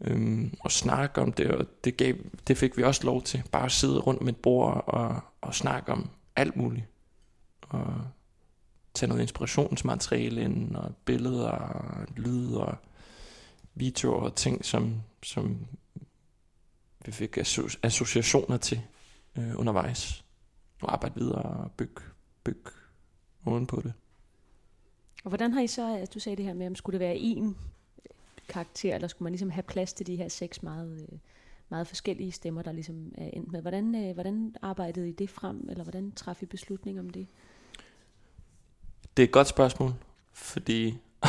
[0.01, 2.15] øhm, og snakke om det, og det, gav,
[2.47, 3.43] det fik vi også lov til.
[3.53, 6.87] Bare at sidde rundt om et bord og, og snakke om alt muligt.
[7.61, 8.05] Og
[8.95, 12.77] tage noget inspirationsmateriale ind, og billeder, og lyd, og
[13.75, 15.67] videoer og ting, som, som
[17.05, 18.81] vi fik asso- associationer til
[19.39, 20.25] øh, undervejs.
[20.83, 22.03] Og arbejde videre og bygge,
[22.45, 22.71] bygge
[23.45, 23.93] oven på det.
[25.25, 27.17] Og hvordan har I så, altså du sagde det her med, om skulle det være
[27.17, 27.57] en
[28.49, 31.19] karakter, eller skulle man ligesom have plads til de her seks meget, øh,
[31.69, 33.61] meget forskellige stemmer, der ligesom er endt med?
[33.61, 37.27] Hvordan, øh, hvordan arbejdede I det frem, eller hvordan traf I beslutning om det?
[39.17, 39.95] Det er et godt spørgsmål,
[40.33, 40.99] fordi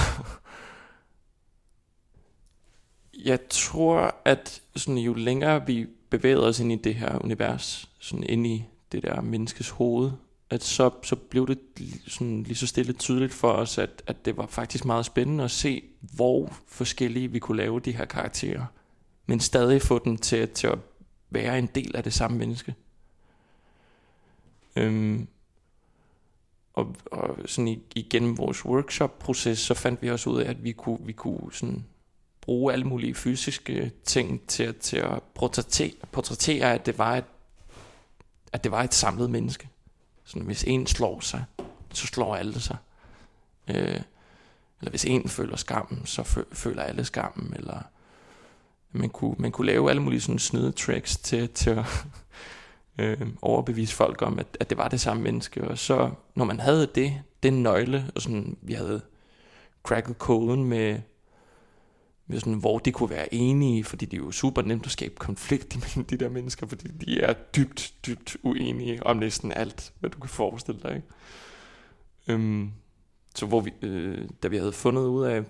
[3.26, 8.24] jeg tror, at sådan, jo længere vi bevæger os ind i det her univers, sådan
[8.24, 10.12] ind i det der menneskes hoved,
[10.50, 11.60] at så, så blev det
[12.08, 15.52] sådan lige så stille tydeligt for os, at, at det var faktisk meget spændende at
[15.52, 18.66] se, hvor forskellige vi kunne lave de her karakterer,
[19.26, 20.78] men stadig få dem til, til at
[21.30, 22.76] være en del af det samme menneske.
[24.76, 25.28] Øhm,
[26.74, 30.72] og, og sådan i- igennem vores workshop-proces, så fandt vi også ud af, at vi
[30.72, 31.86] kunne, vi kunne sådan
[32.42, 37.26] bruge alle mulige fysiske ting til, at- til at portrættere, portrættere, at det var et,
[38.54, 39.68] at det var et samlet menneske.
[40.26, 41.44] Sådan, hvis en slår sig,
[41.94, 42.78] så slår alle sig.
[43.68, 44.02] Øh,
[44.80, 47.54] eller hvis en føler skammen, så fø- føler alle skammen.
[47.56, 47.82] Eller
[48.92, 51.86] man kunne, man kunne lave alle mulige sådan snide tricks til, til at
[53.00, 55.68] øh, overbevise folk om, at, at det var det samme menneske.
[55.68, 59.02] Og så, når man havde det, den nøgle, og sådan, vi havde
[59.84, 61.00] cracket koden med
[62.40, 65.74] sådan, hvor de kunne være enige, fordi det er jo super nemt at skabe konflikt
[65.76, 70.20] imellem de der mennesker, fordi de er dybt, dybt uenige om næsten alt, hvad du
[70.20, 70.96] kan forestille dig.
[70.96, 71.08] Ikke?
[72.28, 72.72] Øhm,
[73.36, 75.44] så hvor vi, øh, da vi havde fundet ud af,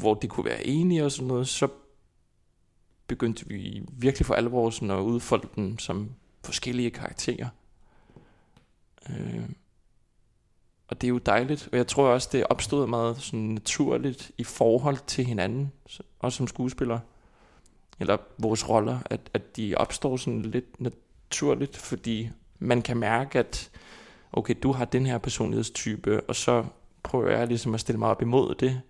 [0.00, 1.68] hvor de kunne være enige og sådan noget, så
[3.06, 6.10] begyndte vi virkelig for alvor sådan at udfolde dem som
[6.44, 7.48] forskellige karakterer.
[9.10, 9.48] Øh,
[10.88, 14.44] og det er jo dejligt, og jeg tror også, det opstod meget sådan naturligt i
[14.44, 15.72] forhold til hinanden,
[16.24, 16.98] også som skuespiller,
[18.00, 23.70] eller vores roller, at, at de opstår sådan lidt naturligt, fordi man kan mærke, at
[24.32, 26.64] okay, du har den her personlighedstype, og så
[27.02, 28.80] prøver jeg ligesom at stille mig op imod det,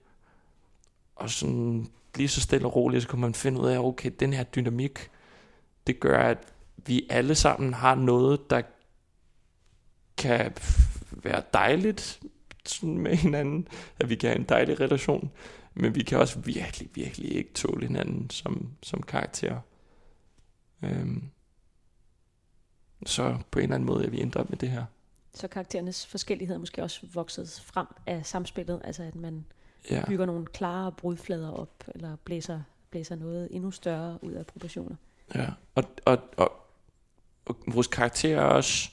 [1.17, 4.33] og sådan lige så stille og roligt, så kan man finde ud af, okay, den
[4.33, 5.11] her dynamik,
[5.87, 6.39] det gør, at
[6.87, 8.63] vi alle sammen har noget, der
[10.17, 10.53] kan
[11.11, 12.21] være dejligt
[12.67, 13.69] sådan med hinanden,
[14.01, 15.31] at vi kan have en dejlig relation,
[15.75, 19.61] men vi kan også virkelig, virkelig ikke tåle hinanden som, som karakter.
[20.83, 21.23] Øhm.
[23.07, 24.85] Så på en eller anden måde er vi ændret med det her.
[25.35, 29.45] Så karakterernes forskellighed er måske også vokset frem af samspillet, altså at man
[29.91, 32.61] Ja, bygger nogle klare brudflader op, eller blæser,
[32.91, 34.97] blæser noget endnu større ud af proportioner.
[35.35, 35.47] ja.
[35.75, 36.53] Og, og, og,
[37.47, 38.91] og vores karakterer er også,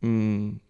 [0.00, 0.60] mm,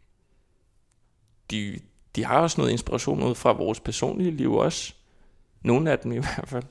[1.50, 1.80] de,
[2.16, 4.94] de har også noget inspiration ud fra vores personlige liv også.
[5.62, 6.64] Nogle af dem i hvert fald.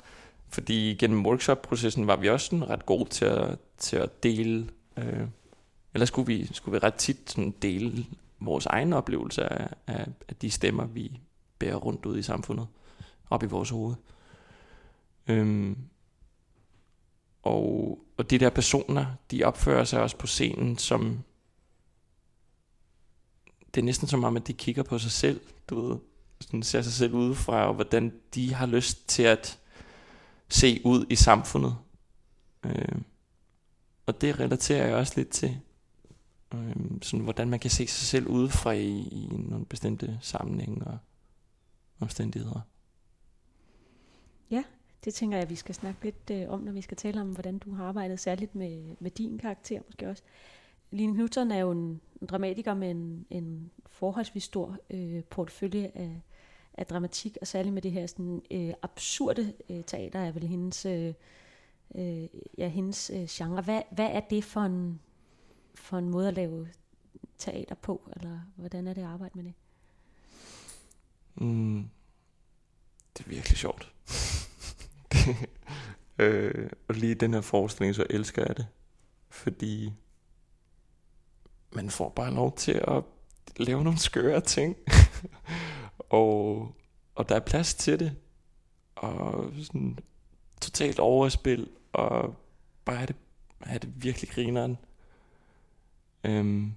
[0.49, 5.27] Fordi gennem workshop-processen var vi også sådan ret gode til at, til at dele, øh,
[5.93, 8.05] eller skulle vi, skulle vi ret tit sådan dele
[8.39, 11.19] vores egne oplevelser af, af, af de stemmer, vi
[11.59, 12.67] bærer rundt ud i samfundet,
[13.29, 13.95] op i vores hoved.
[15.27, 15.77] Øhm,
[17.43, 21.19] og, og de der personer, de opfører sig også på scenen som,
[23.75, 25.97] det er næsten som om, at de kigger på sig selv, du ved,
[26.49, 29.59] sådan ser sig selv udefra, og hvordan de har lyst til at
[30.47, 31.75] se ud i samfundet.
[32.65, 33.01] Øh,
[34.05, 35.57] og det relaterer jeg også lidt til,
[36.53, 40.97] øh, sådan hvordan man kan se sig selv udefra i, i nogle bestemte sammenhænge og
[41.99, 42.61] omstændigheder.
[44.51, 44.63] Ja,
[45.05, 47.31] Det tænker jeg, at vi skal snakke lidt øh, om, når vi skal tale om,
[47.31, 50.23] hvordan du har arbejdet særligt med, med din karakter måske også.
[50.91, 56.21] Line Knudsen er jo en, en dramatiker med en, en forholdsvis stor øh, portefølje af,
[56.79, 60.85] af dramatik, og særligt med det her sådan, øh, absurde øh, teater er vel hendes,
[60.85, 61.13] øh,
[61.95, 63.61] øh, ja, hendes øh, genre.
[63.61, 64.99] Hvad, hvad er det for en,
[65.75, 66.67] for en måde at lave
[67.37, 69.53] teater på, eller hvordan er det at arbejde med det?
[71.35, 71.89] Mm,
[73.17, 73.93] det er virkelig sjovt.
[76.19, 78.67] øh, og lige den her forestilling, så elsker jeg det.
[79.29, 79.93] Fordi
[81.71, 83.03] man får bare lov til at
[83.57, 84.75] lave nogle skøre ting.
[86.09, 86.75] og,
[87.15, 88.15] og der er plads til det.
[88.95, 89.99] Og sådan
[90.61, 91.69] totalt overspil.
[91.93, 92.35] Og
[92.85, 93.15] bare have det,
[93.61, 94.77] have det virkelig grineren.
[96.23, 96.73] Øhm,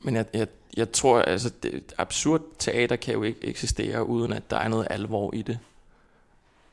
[0.00, 4.50] men jeg, jeg, jeg tror, altså, det, absurd teater kan jo ikke eksistere, uden at
[4.50, 5.58] der er noget alvor i det.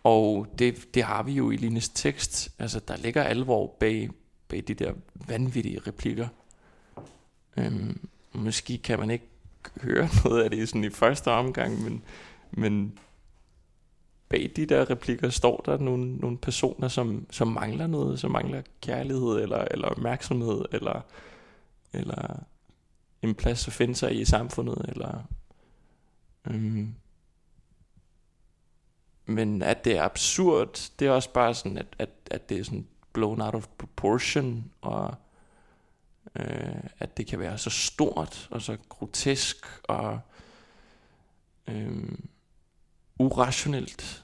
[0.03, 2.49] Og det, det har vi jo i Lines tekst.
[2.59, 4.09] Altså, der ligger alvor bag,
[4.47, 6.27] bag de der vanvittige replikker.
[7.57, 9.25] Øhm, måske kan man ikke
[9.81, 12.03] høre noget af det sådan i første omgang, men,
[12.51, 12.99] men
[14.29, 18.61] bag de der replikker står der nogle, nogle personer, som, som mangler noget, som mangler
[18.81, 21.01] kærlighed, eller, eller opmærksomhed, eller,
[21.93, 22.43] eller
[23.21, 25.23] en plads at finde sig i i samfundet, eller...
[26.47, 26.95] Øhm,
[29.25, 32.63] men at det er absurd, det er også bare sådan, at, at, at det er
[32.63, 35.15] sådan blown out of proportion, og
[36.35, 40.19] øh, at det kan være så stort, og så grotesk, og
[41.67, 42.17] øh,
[43.19, 44.23] urationelt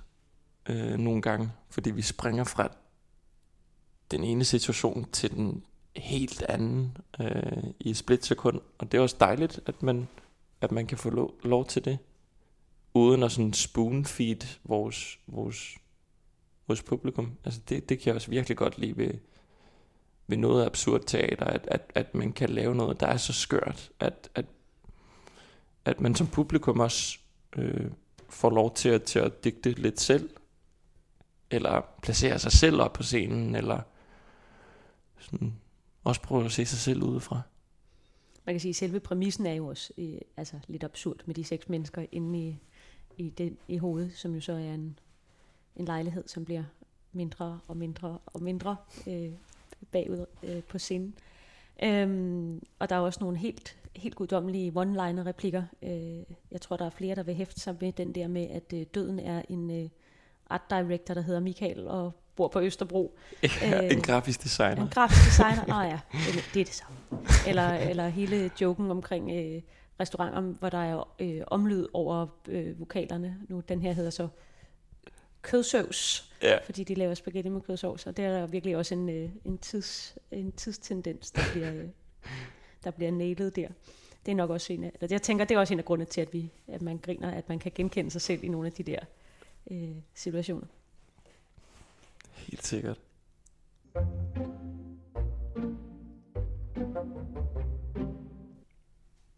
[0.69, 2.71] øh, nogle gange, fordi vi springer fra
[4.11, 5.63] den ene situation til den
[5.95, 10.07] helt anden øh, i et splitsekund, og det er også dejligt, at man,
[10.61, 11.97] at man kan få lov, lov til det
[12.93, 15.77] uden at sådan spoonfeed vores, vores,
[16.67, 17.31] vores publikum.
[17.45, 19.13] Altså det, det kan jeg også virkelig godt lide ved,
[20.29, 23.91] ved noget absurd teater, at, at, at man kan lave noget, der er så skørt,
[23.99, 24.45] at, at,
[25.85, 27.19] at man som publikum også
[27.55, 27.91] øh,
[28.29, 30.29] får lov til at, til at digte lidt selv,
[31.51, 33.81] eller placere sig selv op på scenen, eller
[35.17, 35.53] sådan
[36.03, 37.41] også prøve at se sig selv udefra.
[38.45, 41.43] Man kan sige, at selve præmissen er jo også øh, altså lidt absurd med de
[41.43, 42.57] seks mennesker inde i,
[43.17, 44.99] i, den, i hovedet, som jo så er en,
[45.75, 46.63] en lejlighed, som bliver
[47.11, 48.75] mindre og mindre og mindre
[49.07, 49.31] øh,
[49.91, 51.13] bagud øh, på scenen.
[51.83, 55.63] Øhm, og der er også nogle helt, helt guddommelige one-liner replikker.
[55.83, 58.73] Øh, jeg tror, der er flere, der vil hæfte sig med den der med, at
[58.73, 59.89] øh, døden er en øh,
[60.49, 63.17] art director, der hedder Michael og bor på Østerbro.
[63.43, 64.81] Ja, Øh, en grafisk designer.
[64.81, 65.65] En grafisk designer?
[65.67, 66.97] Nå ja, det, det er det samme.
[67.47, 69.61] Eller, eller hele joken omkring øh,
[69.99, 73.37] restauranter, hvor der er øh, omlyd over øh, vokalerne.
[73.49, 74.27] Nu, den her hedder så
[75.41, 76.57] kødsøvs, Ja.
[76.65, 80.17] fordi de laver spaghetti med kødsovs, og det er virkelig også en, øh, en, tids,
[80.31, 81.85] en tidstendens, der bliver, øh,
[82.83, 83.67] der bliver nailet der.
[84.25, 86.09] Det er nok også en af, eller jeg tænker, det er også en af grundene
[86.09, 88.73] til, at, vi, at man griner, at man kan genkende sig selv i nogle af
[88.73, 88.99] de der
[89.71, 90.67] øh, situationer.
[92.33, 92.97] Helt sikkert.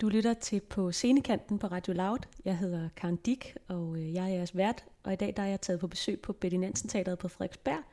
[0.02, 2.18] Du lytter til på scenekanten på Radio Loud.
[2.46, 4.86] Jeg hedder Karen Dick, og øh, jeg er jeres vært.
[5.04, 7.84] Og i dag der er jeg taget på besøg på Betty Nansen Teateret på Frederiksberg.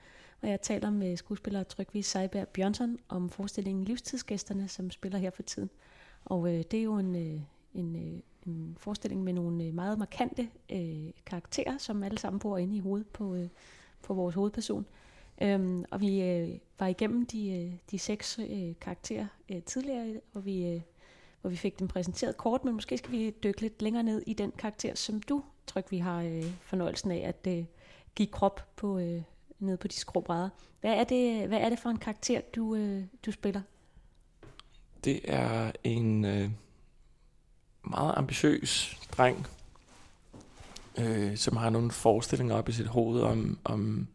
[0.42, 5.42] Og jeg taler med skuespiller Trygvis Seiberg Bjørnsson om forestillingen Livstidsgæsterne, som spiller her for
[5.42, 5.70] tiden.
[6.24, 7.40] Og øh, det er jo en, øh,
[7.74, 12.58] en, øh, en forestilling med nogle øh, meget markante øh, karakterer, som alle sammen bor
[12.58, 13.48] inde i hovedet på, øh,
[14.02, 14.86] på vores hovedperson.
[15.42, 20.44] Øhm, og vi øh, var igennem de, øh, de seks øh, karakterer øh, tidligere, og
[20.44, 20.66] vi...
[20.66, 20.80] Øh,
[21.40, 24.32] hvor vi fik dem præsenteret kort, men måske skal vi dykke lidt længere ned i
[24.32, 27.64] den karakter, som du, Tryk, vi har øh, fornøjelsen af at øh,
[28.14, 29.22] give krop på øh,
[29.58, 30.48] nede på de skråbrædder.
[30.80, 33.60] Hvad er det, hvad er det for en karakter, du, øh, du spiller?
[35.04, 36.50] Det er en øh,
[37.84, 39.46] meget ambitiøs dreng,
[40.98, 44.06] øh, som har nogle forestillinger op i sit hoved om, om,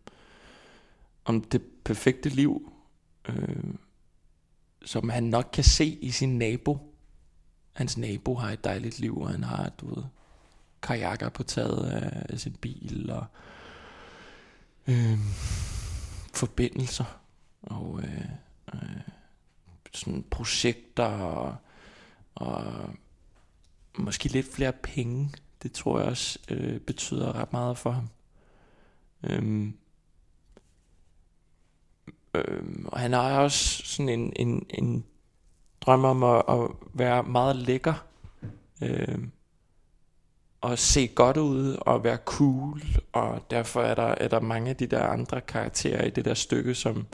[1.25, 2.71] om det perfekte liv,
[3.29, 3.63] øh,
[4.85, 6.92] som han nok kan se i sin nabo.
[7.73, 10.03] Hans nabo har et dejligt liv, og han har, du ved,
[10.81, 13.25] kajakker på taget af, af sin bil, og
[14.87, 15.19] øh,
[16.33, 17.19] forbindelser,
[17.61, 18.25] og øh,
[18.73, 19.01] øh,
[19.93, 21.55] sådan projekter, og,
[22.35, 22.89] og
[23.97, 25.31] måske lidt flere penge.
[25.63, 28.09] Det tror jeg også øh, betyder ret meget for ham.
[29.23, 29.77] Øhm,
[32.33, 35.05] øhm, og han har også sådan en, en, en
[35.85, 37.93] drømmer om at, at være meget lækker.
[38.81, 39.17] øh,
[40.63, 42.81] og se godt ud og være cool.
[43.11, 46.33] Og derfor er der, er der mange af de der andre karakterer i det der
[46.33, 47.07] stykke, som,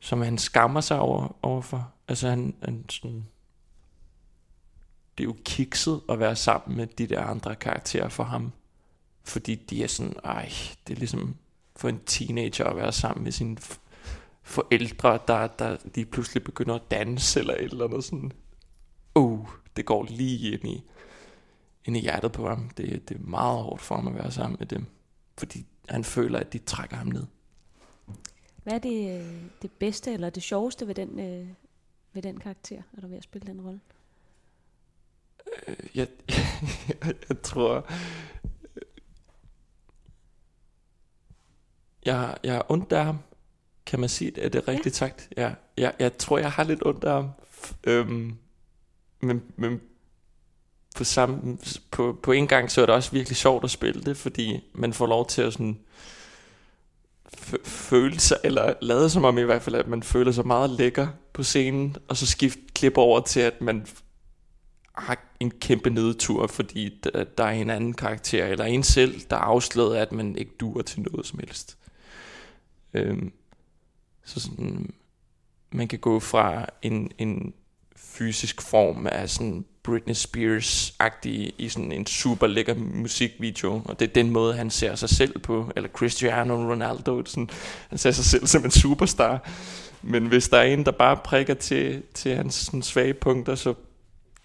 [0.00, 1.92] som han skammer sig over, overfor.
[2.08, 3.26] Altså han, han sådan,
[5.18, 8.52] det er jo kikset at være sammen med de der andre karakterer for ham.
[9.24, 10.52] Fordi de er sådan, ej,
[10.86, 11.36] det er ligesom
[11.76, 13.58] for en teenager at være sammen med sin
[14.42, 18.32] forældre, der, der lige pludselig begynder at danse eller et eller andet sådan.
[19.14, 20.84] Uh, det går lige ind i,
[21.84, 22.70] ind i hjertet på ham.
[22.76, 24.86] Det, det er meget hårdt for ham at være sammen med dem.
[25.38, 27.26] Fordi han føler, at de trækker ham ned.
[28.62, 31.48] Hvad er det, øh, det bedste eller det sjoveste ved den, øh,
[32.12, 33.80] ved den karakter, er der ved at spille den rolle?
[35.68, 37.86] Øh, jeg, jeg, jeg tror...
[42.04, 43.18] Jeg, jeg er ondt af ham.
[43.86, 44.44] Kan man sige det?
[44.44, 45.06] Er det rigtigt ja.
[45.06, 45.28] sagt?
[45.36, 45.52] Ja.
[45.76, 47.30] Jeg, jeg tror, jeg har lidt ondt af ham.
[47.84, 48.36] Øhm,
[49.20, 49.80] men, men
[50.96, 51.58] på, samme,
[51.90, 54.92] på, på en gang, så er det også virkelig sjovt at spille det, fordi man
[54.92, 55.78] får lov til at sådan
[57.64, 61.08] føle sig, eller lade som om i hvert fald, at man føler sig meget lækker
[61.32, 63.86] på scenen, og så skift klip over til, at man
[64.94, 67.00] har en kæmpe nedtur, fordi
[67.38, 70.82] der, er en anden karakter, eller en selv, der er afsløret, at man ikke duer
[70.82, 71.78] til noget som helst.
[72.94, 73.32] Øhm,
[74.24, 74.94] så sådan,
[75.72, 77.54] man kan gå fra en, en
[77.96, 84.12] fysisk form af sådan Britney Spears-agtig i sådan en super lækker musikvideo, og det er
[84.12, 87.50] den måde, han ser sig selv på, eller Cristiano Ronaldo, sådan,
[87.88, 89.48] han ser sig selv som en superstar,
[90.02, 93.74] men hvis der er en, der bare prikker til, til hans sådan, svage punkter, så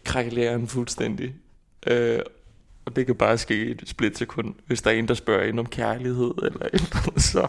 [0.03, 1.33] krakelerer han fuldstændig.
[1.87, 2.19] Øh,
[2.85, 4.55] og det kan bare ske i et splitsekund.
[4.65, 7.47] Hvis der er en, der spørger ind om kærlighed, eller et eller andet, så,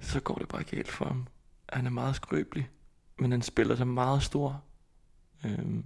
[0.00, 1.26] så går det bare galt for ham.
[1.74, 2.70] Han er meget skrøbelig,
[3.18, 4.62] men han spiller sig meget stor.
[5.44, 5.84] Øhm,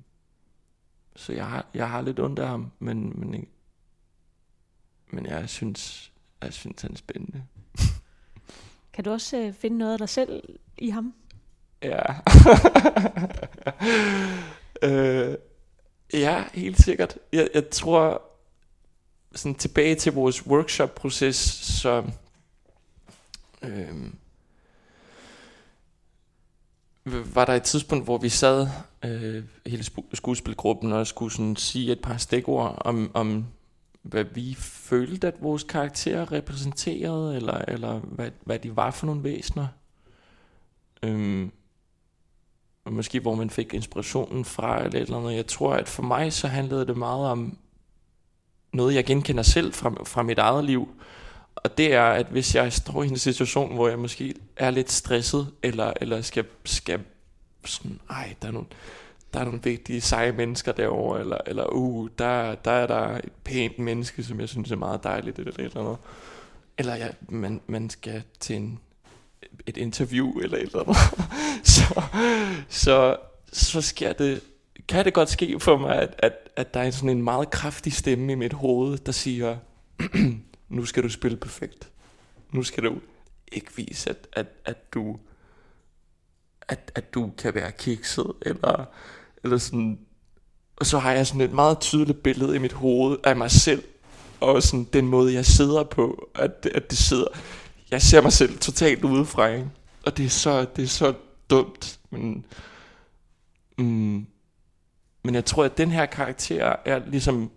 [1.17, 3.49] så jeg har, jeg har lidt ondt af ham, men, men,
[5.11, 6.13] men jeg synes,
[6.43, 7.45] jeg synes, han er spændende.
[8.93, 10.43] Kan du også øh, finde noget af dig selv
[10.79, 11.15] i ham?
[11.83, 12.03] Ja.
[14.89, 15.37] øh,
[16.13, 17.19] ja, helt sikkert.
[17.33, 18.23] Jeg, jeg tror,
[19.35, 21.37] sådan tilbage til vores workshop-proces,
[21.81, 22.11] så
[23.63, 24.13] øh,
[27.35, 28.69] var der et tidspunkt, hvor vi sad,
[29.05, 29.85] øh, hele
[30.15, 33.47] skuespilgruppen, og skulle sådan sige et par stikord om, om,
[34.03, 39.25] hvad vi følte, at vores karakterer repræsenterede, eller, eller hvad, hvad de var for nogle
[39.25, 39.67] væsener.
[41.03, 41.53] Øhm,
[42.85, 45.35] og måske hvor man fik inspirationen fra, eller et eller andet.
[45.35, 47.59] Jeg tror, at for mig så handlede det meget om
[48.73, 50.89] noget, jeg genkender selv fra, fra mit eget liv.
[51.65, 54.93] Og det er, at hvis jeg står i en situation, hvor jeg måske er lidt
[54.93, 57.01] stresset, eller, eller skal, skal
[57.65, 58.67] sådan, ej, der er nogle,
[59.35, 63.33] der er nogle vigtige seje mennesker derovre, eller, eller uh, der, der er der et
[63.45, 65.97] pænt menneske, som jeg synes er meget dejligt, eller eller andet.
[66.79, 68.79] Eller ja, man, man skal til en,
[69.67, 70.97] et interview, eller et eller andet.
[71.75, 72.03] så,
[72.69, 73.17] så,
[73.53, 74.41] så sker det,
[74.89, 77.93] kan det godt ske for mig, at, at, at der er sådan en meget kraftig
[77.93, 79.57] stemme i mit hoved, der siger,
[80.69, 81.91] nu skal du spille perfekt.
[82.53, 83.01] Nu skal du
[83.53, 85.19] ikke vise, at, at, at du
[86.69, 88.85] at, at du kan være kikset, eller,
[89.45, 89.99] eller sådan,
[90.77, 93.83] og så har jeg sådan et meget tydeligt billede i mit hoved af mig selv,
[94.41, 97.27] og sådan den måde, jeg sidder på, at, at det sidder,
[97.91, 99.71] jeg ser mig selv totalt udefra, ikke?
[100.07, 101.15] og det er så, det er så
[101.51, 102.45] dumt, men,
[103.79, 104.27] mm,
[105.25, 107.51] men jeg tror, at den her karakter er ligesom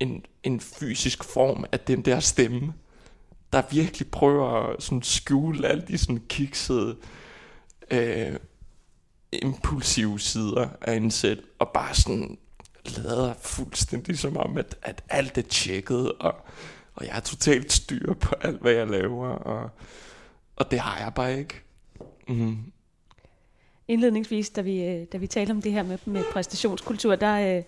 [0.00, 2.74] en, en fysisk form af den der stemme,
[3.52, 6.96] der virkelig prøver at sådan skjule alle de sådan kiksede,
[7.90, 8.36] øh,
[9.32, 12.38] impulsive sider af en selv, og bare sådan
[12.84, 16.34] lader fuldstændig som om, at, at alt er tjekket, og,
[16.94, 19.70] og jeg er totalt styr på alt, hvad jeg laver, og,
[20.56, 21.54] og det har jeg bare ikke.
[22.28, 22.58] Mm.
[23.88, 27.62] Indledningsvis, da vi, øh, da vi talte om det her med, med præstationskultur, der, øh,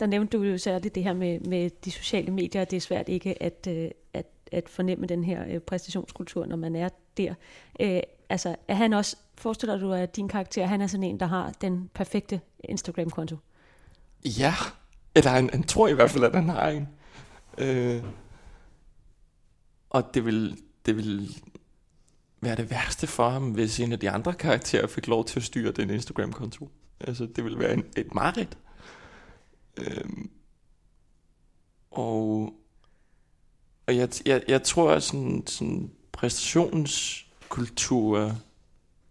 [0.00, 3.08] der nævnte du jo særligt det her med, med de sociale medier, det er svært
[3.08, 7.34] ikke at, øh, at, at fornemme den her øh, præstationskultur, når man er der.
[7.80, 11.26] Øh, altså, er han også, forestiller du at din karakter, han er sådan en, der
[11.26, 13.36] har den perfekte Instagram-konto?
[14.24, 14.54] Ja,
[15.14, 16.88] eller han, han tror i hvert fald, at han har en.
[17.58, 18.02] Øh,
[19.90, 21.30] og det vil, det vil
[22.40, 25.44] være det værste for ham, hvis en af de andre karakterer fik lov til at
[25.44, 26.70] styre den Instagram-konto.
[27.00, 28.58] Altså, det vil være en, et mareridt.
[29.76, 30.30] Øhm,
[31.90, 32.54] og
[33.90, 38.36] og jeg, jeg, jeg tror, at sådan, sådan præstationskultur,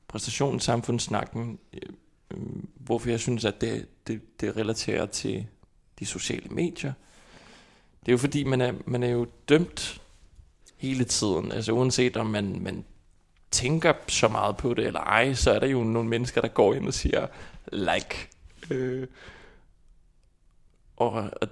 [0.07, 1.81] præstationssamfundssnakken, øh,
[2.31, 2.37] øh,
[2.75, 5.45] hvorfor jeg synes, at det, det, det relaterer til
[5.99, 6.93] de sociale medier.
[7.99, 10.01] Det er jo fordi, man er, man er jo dømt
[10.77, 11.51] hele tiden.
[11.51, 12.85] Altså uanset om man, man
[13.51, 16.73] tænker så meget på det eller ej, så er der jo nogle mennesker, der går
[16.73, 17.27] ind og siger
[17.71, 18.29] like.
[18.69, 19.07] Øh,
[20.99, 21.47] og, og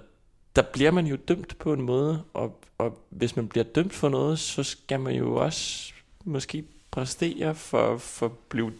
[0.56, 4.08] der bliver man jo dømt på en måde, og, og hvis man bliver dømt for
[4.08, 5.92] noget, så skal man jo også
[6.24, 8.72] måske præstere for, for at blive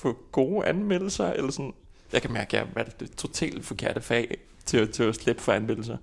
[0.00, 1.74] for gode anmeldelser, eller sådan.
[2.12, 5.42] Jeg kan mærke, at jeg har valgt det totalt forkerte fag til, til at slippe
[5.42, 5.96] for anmeldelser.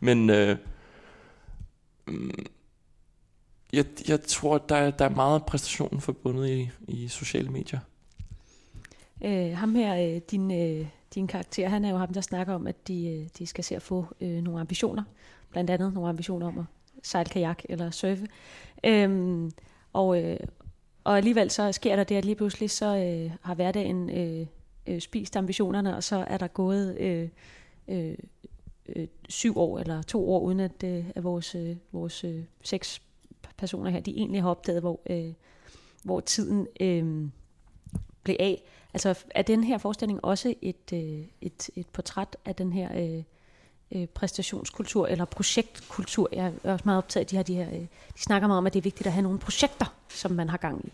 [0.00, 0.56] Men øh,
[2.06, 2.46] mm,
[3.72, 7.78] jeg, jeg tror, der, der er meget præstation forbundet i, i sociale medier.
[9.24, 12.66] Øh, ham her, øh, din, øh, din karakter, han er jo ham, der snakker om,
[12.66, 15.02] at de, øh, de skal se at få øh, nogle ambitioner.
[15.50, 16.64] Blandt andet nogle ambitioner om at
[17.02, 18.26] sejle kajak eller surfe.
[18.84, 19.50] Øhm,
[19.92, 20.36] og, øh,
[21.04, 24.46] og alligevel så sker der det, at lige pludselig så øh, har hverdagen øh,
[24.86, 27.28] øh, spist ambitionerne, og så er der gået øh,
[27.88, 28.14] øh,
[28.88, 33.02] øh, syv år eller to år, uden at, øh, at vores, øh, vores øh, seks
[33.56, 35.32] personer her, de egentlig har opdaget, hvor, øh,
[36.04, 37.28] hvor tiden øh,
[38.24, 38.62] blev af.
[38.94, 43.22] Altså er den her forestilling også et, øh, et, et portræt af den her øh,
[43.92, 46.28] øh, præstationskultur eller projektkultur?
[46.32, 48.66] Jeg er også meget optaget af de her, de her øh, de snakker meget om,
[48.66, 50.92] at det er vigtigt at have nogle projekter, som man har gang i.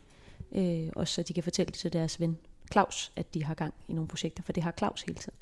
[0.58, 2.38] Øh, også så de kan fortælle til deres ven
[2.72, 5.38] Claus, at de har gang i nogle projekter, for det har Claus hele tiden.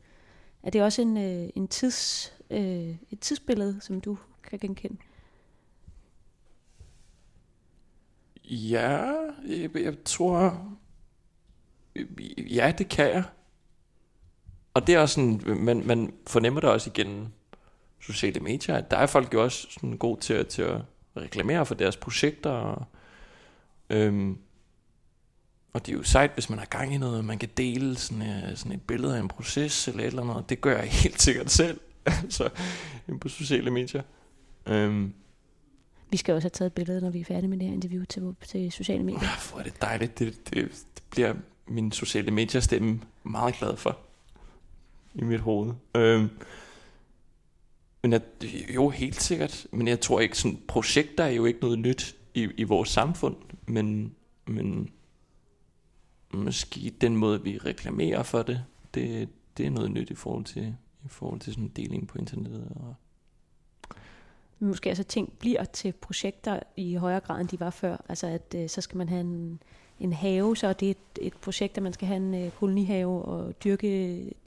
[0.63, 4.97] Er det også en, øh, en tids, øh, et tidsbillede, som du kan genkende?
[8.45, 9.15] Ja,
[9.47, 10.69] jeg, jeg tror...
[12.39, 13.25] Ja, det kan jeg.
[14.75, 17.33] Og det er også sådan, man, man fornemmer det også igen
[18.01, 20.81] sociale medier, at der er folk jo også sådan god til, til at
[21.17, 22.51] reklamere for deres projekter.
[22.51, 22.85] Og,
[23.91, 24.39] øhm,
[25.73, 28.23] og det er jo sejt, hvis man har gang i noget, man kan dele sådan,
[28.23, 30.51] uh, sådan et billede af en proces eller et eller andet.
[30.51, 32.49] Det gør jeg helt sikkert selv, altså
[33.21, 34.03] på sociale medier.
[34.67, 35.15] Øhm,
[36.11, 38.05] vi skal også have taget et billede, når vi er færdige med det her interview
[38.05, 39.21] til, til sociale medier.
[39.23, 40.19] Ja, hvor er det dejligt.
[40.19, 40.55] Det, det,
[40.95, 41.35] det bliver
[41.69, 43.99] min sociale medier stemme meget glad for
[45.15, 45.75] i mit hoved.
[45.95, 46.31] Øhm,
[48.03, 48.23] men jeg,
[48.75, 49.67] jo, helt sikkert.
[49.73, 53.37] Men jeg tror ikke, sådan projekter er jo ikke noget nyt i, i vores samfund.
[53.67, 54.15] Men,
[54.47, 54.91] men
[56.35, 58.65] måske den måde, vi reklamerer for det,
[58.95, 62.19] det, det er noget nyt i forhold til, i forhold til sådan en deling på
[62.19, 62.69] internettet.
[62.77, 62.95] Og,
[64.61, 67.97] Måske altså ting bliver til projekter i højere grad, end de var før.
[68.09, 69.63] Altså at øh, så skal man have en,
[70.01, 73.23] en have, så er det et, et projekt, at man skal have en øh, kolonihave
[73.23, 73.87] og dyrke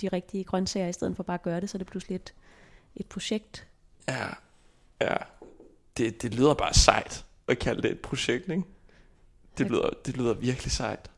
[0.02, 2.34] de rigtige grøntsager, i stedet for bare at gøre det, så er det pludselig et,
[2.96, 3.68] et projekt.
[4.08, 4.28] ja,
[5.02, 5.16] ja
[5.98, 8.64] det, det lyder bare sejt at kalde det et projekt, ikke?
[9.58, 11.12] Det lyder, det lyder virkelig sejt.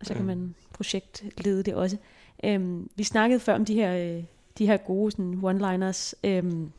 [0.00, 0.26] Og så kan Øhm.
[0.26, 1.96] man projektlede det også.
[2.44, 4.24] Øhm, vi snakkede før om de her, øh,
[4.58, 6.12] de her gode sådan, one-liners.
[6.24, 6.72] Øhm,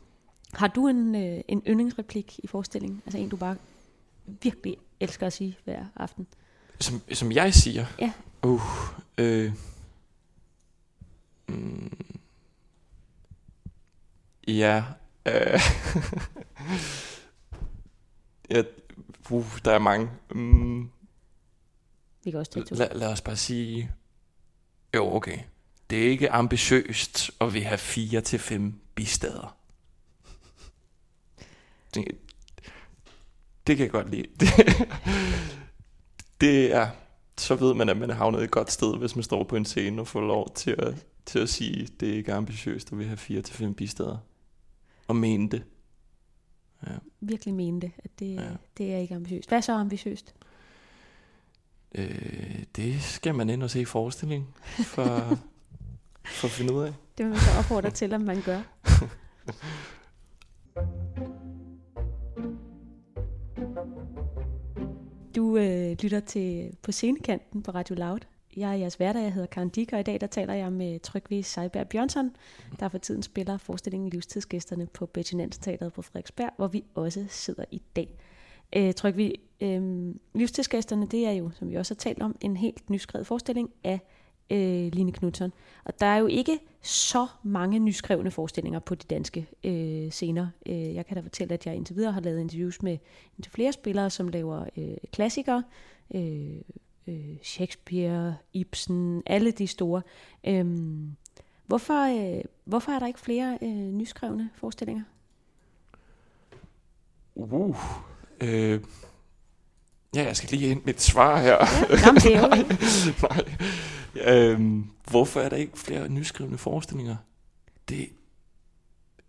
[0.52, 3.02] har du en, øh, en yndlingsreplik i forestillingen?
[3.06, 3.56] Altså en, du bare
[4.26, 6.26] virkelig elsker at sige hver aften?
[6.80, 7.86] Som, som jeg siger?
[7.98, 8.12] Ja.
[8.42, 8.62] Uh,
[9.18, 9.52] øh,
[11.48, 12.18] mm,
[14.48, 14.84] ja.
[15.26, 15.34] Øh,
[18.50, 18.62] ja.
[19.30, 20.10] Uh, der er mange.
[20.30, 20.90] Mm,
[22.24, 23.90] Vi kan også tage lad, lad os bare sige...
[24.94, 25.38] Jo, okay.
[25.90, 29.56] Det er ikke ambitiøst at vil have fire til fem bistader.
[31.94, 32.04] Det,
[33.66, 34.26] det kan jeg godt lide.
[34.40, 34.48] Det,
[36.40, 36.88] det er...
[37.38, 39.64] Så ved man, at man er havnet et godt sted, hvis man står på en
[39.64, 43.06] scene og får lov til at, til at sige, det er ikke ambitiøst at vil
[43.06, 44.16] have fire til fem bistader.
[45.08, 45.62] Og mene det.
[46.86, 46.92] Ja.
[47.20, 48.48] Virkelig mene det, at det, Ja.
[48.78, 49.48] det er ikke ambitiøst.
[49.48, 50.34] Hvad er så ambitiøst?
[51.94, 55.04] Øh, det skal man ind og se i forestilling for,
[56.38, 56.92] for at finde ud af.
[57.18, 58.60] Det vil man så opfordre til, om man gør.
[65.36, 68.18] Du øh, lytter til På Scenekanten på Radio Loud.
[68.56, 71.00] Jeg er jeres hverdag, jeg hedder Karen Dick, og i dag der taler jeg med
[71.00, 72.30] Trygve Seiberg Bjørnsson,
[72.80, 77.64] der for tiden spiller forestillingen Livstidsgæsterne på Betty Nansen på Frederiksberg, hvor vi også sidder
[77.70, 78.18] i dag.
[78.76, 82.90] Øh, Trygve, øh, Livstidsgæsterne, det er jo, som vi også har talt om, en helt
[82.90, 84.00] nyskrevet forestilling af
[84.50, 85.52] øh, Line Knudsen.
[85.84, 90.48] Og der er jo ikke så mange nyskrevne forestillinger på de danske øh, scener.
[90.66, 92.98] Øh, jeg kan da fortælle, at jeg indtil videre har lavet interviews med
[93.38, 95.62] indtil flere spillere, som laver øh, klassikere.
[96.14, 96.60] Øh,
[97.06, 100.02] øh, Shakespeare, Ibsen, alle de store.
[100.44, 101.16] Øhm,
[101.66, 105.02] hvorfor, øh, hvorfor er der ikke flere øh, nyskrevne forestillinger?
[107.34, 107.76] Uh.
[108.40, 108.80] Øh.
[110.14, 111.52] Ja, jeg skal lige ind med et svar her.
[111.52, 112.48] Ja, jamen, det er jo
[113.28, 113.44] Nej.
[114.14, 117.16] Øhm, hvorfor er der ikke flere nyskrivende forestillinger?
[117.88, 118.08] Det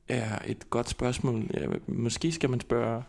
[0.07, 1.49] er et godt spørgsmål.
[1.53, 3.03] Ja, måske skal man spørge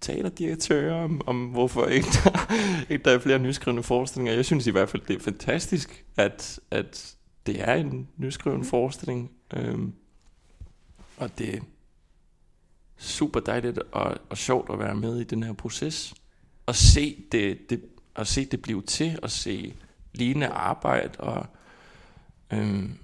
[0.00, 2.54] teaterdirektører om, om hvorfor ikke der,
[2.90, 4.32] ikke der er flere nyskrivende forestillinger.
[4.32, 7.16] Jeg synes i hvert fald, det er fantastisk, at, at
[7.46, 9.30] det er en nyskrivende forestilling.
[9.54, 9.92] Øhm,
[11.16, 11.60] og det er
[12.96, 16.14] super dejligt og, og sjovt at være med i den her proces.
[16.66, 17.82] Og se det, det,
[18.14, 19.74] og se det blive til, og se
[20.14, 21.46] lignende arbejde, og,
[22.52, 22.98] øhm,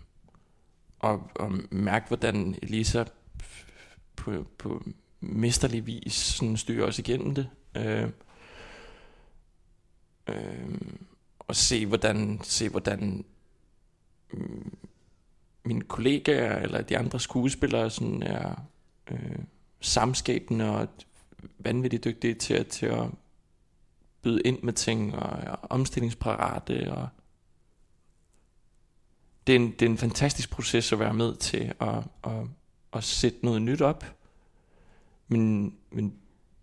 [0.99, 3.05] og, og mærke, hvordan Elisa
[4.17, 4.83] på, på
[5.21, 7.49] mesterlig vis sådan styrer os igennem det.
[7.77, 8.09] Øh,
[10.29, 10.79] øh,
[11.39, 13.25] og se, hvordan, se, hvordan
[14.33, 14.77] mm,
[15.65, 18.55] mine kollegaer eller de andre skuespillere sådan er
[19.11, 19.39] øh,
[19.81, 20.89] samskabende og
[21.59, 23.07] vanvittigt dygtige til, at- til at
[24.29, 26.93] byde ind med ting og er omstillingsparate.
[26.93, 27.09] Og
[29.47, 32.47] det, er en, det er en fantastisk proces at være med til at, at,
[32.93, 34.05] at sætte noget nyt op.
[35.29, 36.15] Men, men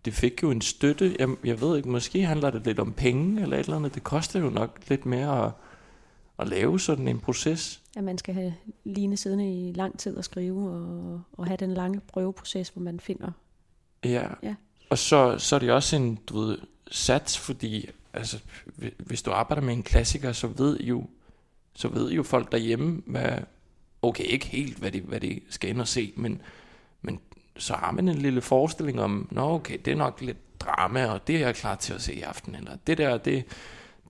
[0.04, 1.16] det fik jo en støtte.
[1.18, 3.94] Jeg, jeg ved ikke, måske handler det lidt om penge eller et eller andet.
[3.94, 5.52] Det koster jo nok lidt mere at,
[6.38, 7.82] at lave sådan en proces.
[7.96, 8.54] at man skal have
[8.84, 13.00] Line siddende i lang tid at skrive, og, og have den lange prøveproces, hvor man
[13.00, 13.30] finder.
[14.04, 14.28] Ja.
[14.42, 14.54] Ja.
[14.90, 16.58] Og så, så er det også en, du ved,
[16.90, 18.38] sats, fordi altså,
[18.98, 21.06] hvis du arbejder med en klassiker, så ved jo,
[21.74, 23.38] så ved jo folk derhjemme, hvad,
[24.02, 26.42] okay, ikke helt, hvad de, hvad de skal ind og se, men,
[27.02, 27.20] men
[27.56, 31.26] så har man en lille forestilling om, nå okay, det er nok lidt drama, og
[31.26, 33.44] det er jeg klar til at se i aften, eller det der, det,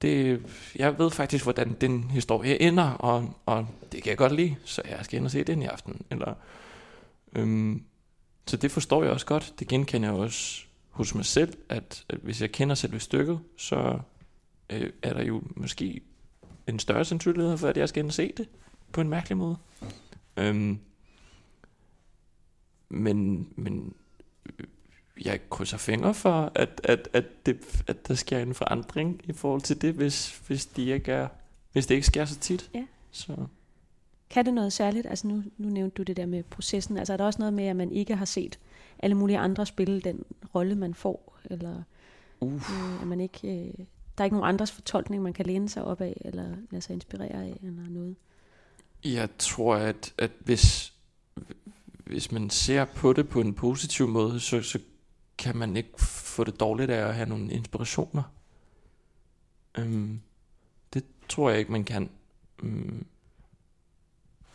[0.03, 0.43] det,
[0.77, 4.83] jeg ved faktisk, hvordan den historie ender, og, og det kan jeg godt lide, så
[4.89, 6.35] jeg skal ind og se den i aften, eller,
[7.33, 7.83] øhm,
[8.47, 9.55] så det forstår jeg også godt.
[9.59, 10.66] Det genkender jeg også
[10.97, 13.99] hos mig selv, at, at hvis jeg kender selve stykket, så
[14.71, 16.01] øh, er der jo måske
[16.67, 18.49] en større sandsynlighed for, at jeg skal ind og se det
[18.93, 19.57] på en mærkelig måde.
[20.37, 20.79] Øhm,
[22.89, 23.95] men, men
[24.47, 24.67] øh,
[25.25, 29.61] jeg krydser fingre for, at, at, at, det, at der sker en forandring i forhold
[29.61, 31.29] til det, hvis, hvis, de ikke er,
[31.73, 32.71] hvis det ikke sker så tit.
[32.75, 32.87] Ja.
[33.11, 33.37] Så.
[34.31, 35.07] Kan det noget særligt?
[35.07, 36.97] Altså nu, nu nævnte du det der med processen.
[36.97, 38.59] Altså er der også noget med, at man ikke har set
[38.99, 40.25] alle mulige andre spille den
[40.55, 41.39] rolle, man får?
[41.45, 41.83] Eller
[42.41, 42.55] Uh.
[42.55, 43.87] øh, at man ikke øh,
[44.19, 46.95] der er ikke nogen andres fortolkning, man kan læne sig op af, eller lade sig
[46.95, 48.17] inspirere af, eller noget.
[49.05, 50.93] Jeg tror, at, at hvis,
[51.89, 54.79] hvis man ser på det på en positiv måde, så, så
[55.39, 58.23] kan man ikke få det dårligt af at have nogle inspirationer.
[59.79, 60.21] Øhm,
[60.95, 62.11] det tror jeg ikke, man kan.
[62.63, 63.07] Øhm,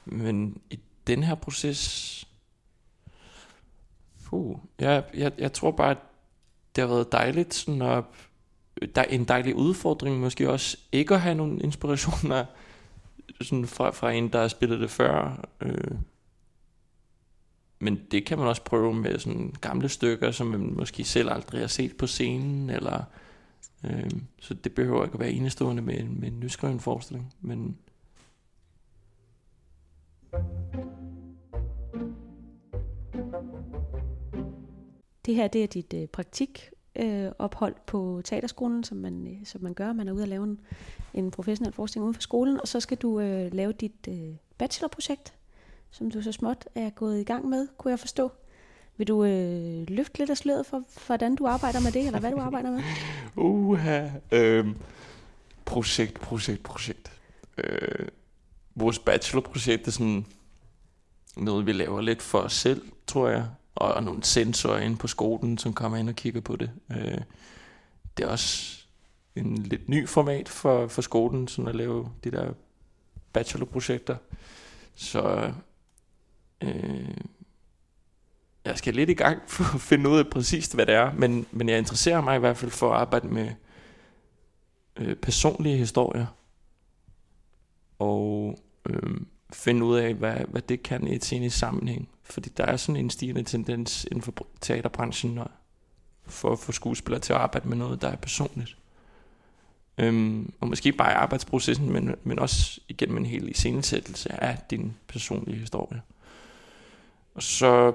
[0.06, 2.28] men i den her proces...
[4.32, 5.98] Puh, jeg, jeg, jeg tror bare, at
[6.76, 8.04] det har været dejligt sådan at,
[8.96, 12.46] der er en dejlig udfordring måske også ikke at have nogle inspirationer
[13.42, 15.46] sådan fra, fra en, der har spillet det før.
[15.62, 15.92] Øh.
[17.80, 21.60] Men det kan man også prøve med sådan gamle stykker, som man måske selv aldrig
[21.60, 23.04] har set på scenen, eller
[23.86, 27.78] øh, så det behøver ikke at være enestående med, med en nyskreven forestilling, men
[35.26, 39.62] Det her det er dit øh, praktik øh, ophold på teaterskolen, som man, øh, som
[39.62, 39.94] man gør.
[39.94, 40.60] Man er ude at lave en,
[41.14, 45.34] en professionel forskning uden for skolen, og så skal du øh, lave dit øh, bachelorprojekt,
[45.92, 48.32] som du så småt er gået i gang med, kunne jeg forstå.
[48.98, 52.32] Vil du øh, løfte lidt af sløret for, hvordan du arbejder med det, eller hvad
[52.32, 52.82] du arbejder med?
[53.36, 54.10] Uha.
[54.32, 54.76] Øhm,
[55.66, 57.12] projekt, projekt, projekt.
[57.58, 58.08] Øh,
[58.76, 60.26] vores bachelorprojekt er sådan
[61.38, 63.46] noget, vi laver lidt for os selv, tror jeg.
[63.76, 66.72] Og, nogle sensorer inde på skolen, som kommer ind og kigger på det.
[66.92, 67.18] Øh,
[68.18, 68.78] det er også
[69.36, 72.54] en lidt ny format for, for skolen, sådan at lave de der
[73.34, 74.16] bachelorprojekter.
[74.96, 75.54] Så
[76.62, 77.16] øh,
[78.66, 81.46] jeg skal lidt i gang for at finde ud af præcist, hvad det er, men,
[81.52, 83.50] men jeg interesserer mig i hvert fald for at arbejde med
[84.96, 86.26] øh, personlige historier,
[88.00, 88.60] og
[88.90, 89.22] øh,
[89.54, 92.10] finde ud af, hvad, hvad det kan i et sammenhæng.
[92.32, 95.52] Fordi der er sådan en stigende tendens inden for teaterbranchen når,
[96.26, 98.78] for at få skuespillere til at arbejde med noget, der er personligt.
[99.98, 104.94] Øhm, og måske bare i arbejdsprocessen, men, men også igennem en hel iscenesættelse af din
[105.08, 106.02] personlige historie.
[107.36, 107.94] Og så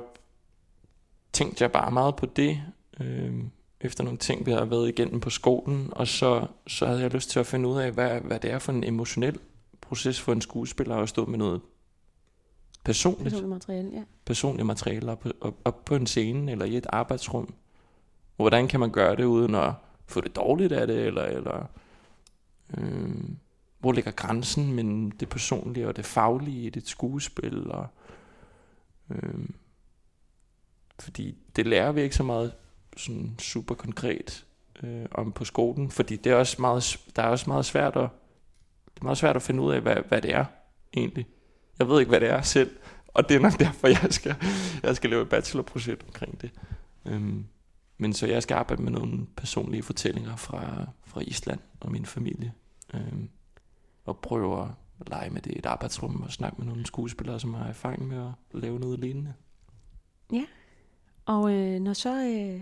[1.32, 2.62] tænkte jeg bare meget på det,
[3.00, 7.12] øhm, efter nogle ting, vi har været igennem på skolen, og så, så havde jeg
[7.14, 9.38] lyst til at finde ud af, hvad, hvad det er for en emotionel
[9.80, 11.60] proces for en skuespiller at stå med noget
[12.86, 14.02] personligt, Personligt materiale, ja.
[14.24, 17.54] personligt materiale op, op, op på en scene eller i et arbejdsrum.
[18.36, 19.72] Hvordan kan man gøre det uden at
[20.06, 21.66] få det dårligt af det, eller, eller
[22.78, 23.10] øh,
[23.78, 27.86] hvor ligger grænsen mellem det personlige og det faglige i dit skuespil, og,
[29.10, 29.48] øh,
[30.98, 32.52] fordi det lærer vi ikke så meget
[32.96, 34.46] sådan super konkret
[34.82, 38.08] øh, om på skolen, fordi det er også meget, der er også meget svært at,
[38.94, 40.44] det er meget svært at finde ud af, hvad, hvad det er
[40.96, 41.26] egentlig.
[41.78, 42.76] Jeg ved ikke, hvad det er selv,
[43.08, 44.34] og det er nok derfor, jeg skal,
[44.82, 46.50] jeg skal lave et bachelorprojekt omkring det.
[47.04, 47.46] Øhm,
[47.98, 52.52] men så jeg skal arbejde med nogle personlige fortællinger fra, fra Island og min familie.
[52.94, 53.28] Øhm,
[54.04, 57.54] og prøve at lege med det i et arbejdsrum og snakke med nogle skuespillere, som
[57.54, 59.34] har erfaring med at lave noget lignende.
[60.32, 60.44] Ja,
[61.26, 62.60] Og øh, når så øh,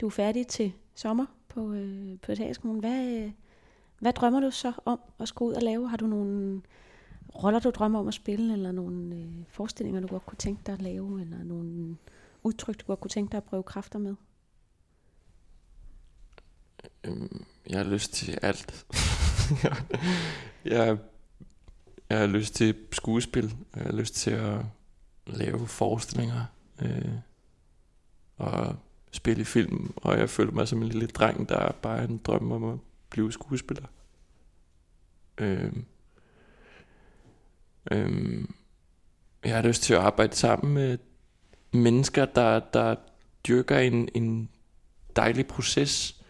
[0.00, 3.30] du er færdig til sommer på, øh, på teaterskolen, hvad, øh,
[3.98, 5.88] hvad drømmer du så om at skulle ud og lave?
[5.88, 6.62] Har du nogle
[7.34, 10.72] roller, du drømmer om at spille, eller nogle øh, forestillinger, du godt kunne tænke dig
[10.72, 11.96] at lave, eller nogle
[12.42, 14.14] udtryk, du godt kunne tænke dig at prøve kræfter med?
[17.04, 18.86] Øhm, jeg har lyst til alt.
[20.64, 20.98] jeg,
[22.10, 23.56] jeg har lyst til skuespil.
[23.76, 24.64] Jeg har lyst til at
[25.26, 26.44] lave forestillinger.
[26.82, 27.12] Øh,
[28.36, 28.76] og
[29.12, 29.92] spille i film.
[29.96, 32.78] Og jeg føler mig som en lille dreng, der bare er en drøm om at
[33.10, 33.86] blive skuespiller.
[35.38, 35.72] Øh,
[37.90, 38.44] øh,
[39.44, 40.98] jeg har lyst til at arbejde sammen med
[41.72, 42.94] mennesker, der, der
[43.48, 44.48] dyrker en, en
[45.16, 46.22] dejlig proces.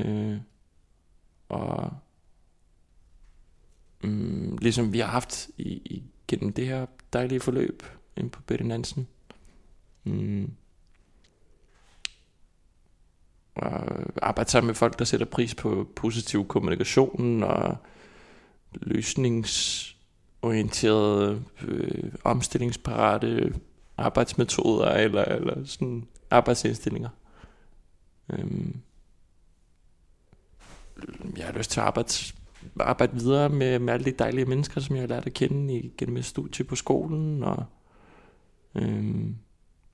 [0.00, 0.36] Øh,
[1.48, 1.92] og
[4.02, 7.82] mm, ligesom vi har haft i, i, gennem det her dejlige forløb
[8.16, 9.08] ind på Bette Nansen.
[10.04, 10.50] Mm.
[13.54, 13.72] Og
[14.22, 17.76] arbejde sammen med folk, der sætter pris på positiv kommunikation og
[18.72, 19.86] løsnings
[20.42, 23.54] løsningsorienterede, øh, omstillingsparate
[23.96, 27.08] arbejdsmetoder eller, eller sådan arbejdsindstillinger.
[28.32, 28.80] Øhm,
[31.36, 32.08] jeg har lyst til at arbejde,
[32.80, 35.92] arbejde videre med, med alle de dejlige mennesker, som jeg har lært at kende i,
[35.98, 37.64] gennem et studie på skolen, og
[38.74, 39.36] øhm,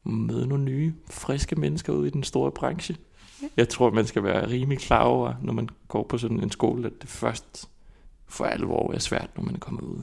[0.04, 2.96] møde nogle nye, friske mennesker ud i den store branche.
[3.42, 3.48] Ja.
[3.56, 6.86] Jeg tror, man skal være rimelig klar over, når man går på sådan en skole,
[6.86, 7.70] at det først
[8.26, 10.02] for alvor er svært, når man er kommet ud.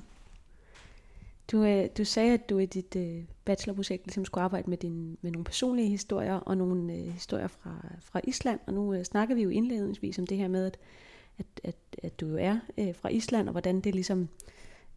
[1.53, 5.17] Du, øh, du sagde, at du i dit øh, bachelorprojekt ligesom skulle arbejde med, din,
[5.21, 8.59] med nogle personlige historier og nogle øh, historier fra, fra Island.
[8.67, 10.77] Og nu øh, snakker vi jo indledningsvis om det her med, at
[11.37, 14.29] at, at, at du jo er øh, fra Island, og hvordan det ligesom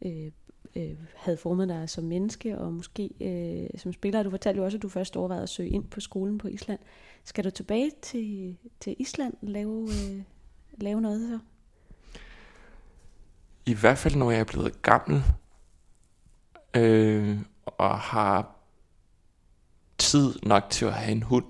[0.04, 0.30] øh,
[0.76, 4.22] øh, havde formet dig som menneske, og måske øh, som spiller.
[4.22, 6.78] Du fortalte jo også, at du først overvejede at søge ind på skolen på Island.
[7.24, 10.22] Skal du tilbage til, til Island og lave, øh,
[10.78, 11.38] lave noget så?
[13.66, 15.22] I hvert fald, når jeg er blevet gammel,
[16.76, 18.56] øh, og har
[19.98, 21.44] tid nok til at have en hund,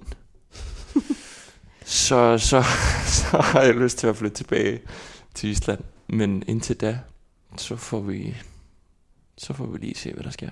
[1.84, 2.62] så, så,
[3.18, 4.80] så har jeg lyst til at flytte tilbage
[5.34, 5.80] til Island.
[6.08, 6.98] Men indtil da,
[7.56, 8.36] så får vi,
[9.38, 10.50] så får vi lige se, hvad der sker.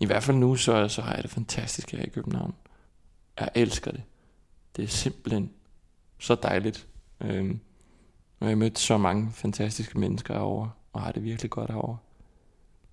[0.00, 2.54] I hvert fald nu, så, så har jeg det fantastisk her i København.
[3.40, 4.02] Jeg elsker det.
[4.76, 5.50] Det er simpelthen
[6.18, 6.86] så dejligt.
[7.20, 7.60] Øhm,
[8.40, 11.96] og jeg har mødt så mange fantastiske mennesker herovre, og har det virkelig godt herovre.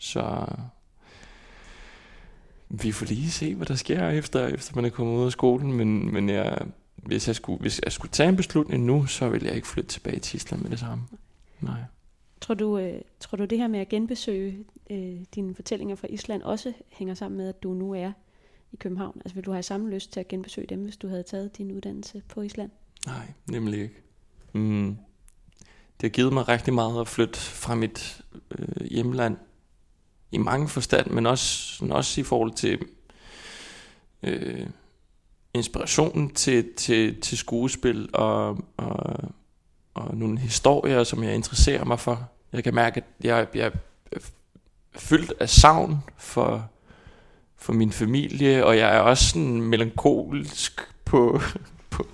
[0.03, 0.45] Så
[2.69, 5.73] vi får lige se, hvad der sker efter, efter man er kommet ud af skolen,
[5.73, 6.57] men, men jeg,
[6.95, 9.89] hvis, jeg skulle, hvis jeg skulle tage en beslutning nu, så vil jeg ikke flytte
[9.89, 11.03] tilbage til Island med det samme.
[11.61, 11.79] Nej.
[12.41, 16.41] Tror du, øh, tror du det her med at genbesøge øh, dine fortællinger fra Island
[16.41, 18.11] også hænger sammen med, at du nu er
[18.71, 19.21] i København?
[19.25, 21.71] Altså vil du have samme lyst til at genbesøge dem, hvis du havde taget din
[21.71, 22.71] uddannelse på Island?
[23.05, 24.01] Nej, nemlig ikke.
[24.53, 24.97] Mm.
[26.01, 29.37] Det har givet mig rigtig meget at flytte fra mit øh, hjemland
[30.33, 32.79] i mange forstand, men også, sådan også i forhold til
[34.23, 34.67] øh,
[35.53, 39.15] inspirationen til, til, til skuespil og, og,
[39.93, 42.29] og nogle historier, som jeg interesserer mig for.
[42.53, 43.71] Jeg kan mærke, at jeg, jeg
[44.11, 44.19] er
[44.95, 46.69] fyldt af savn for,
[47.57, 51.41] for min familie, og jeg er også sådan melankolsk på,
[51.89, 52.07] på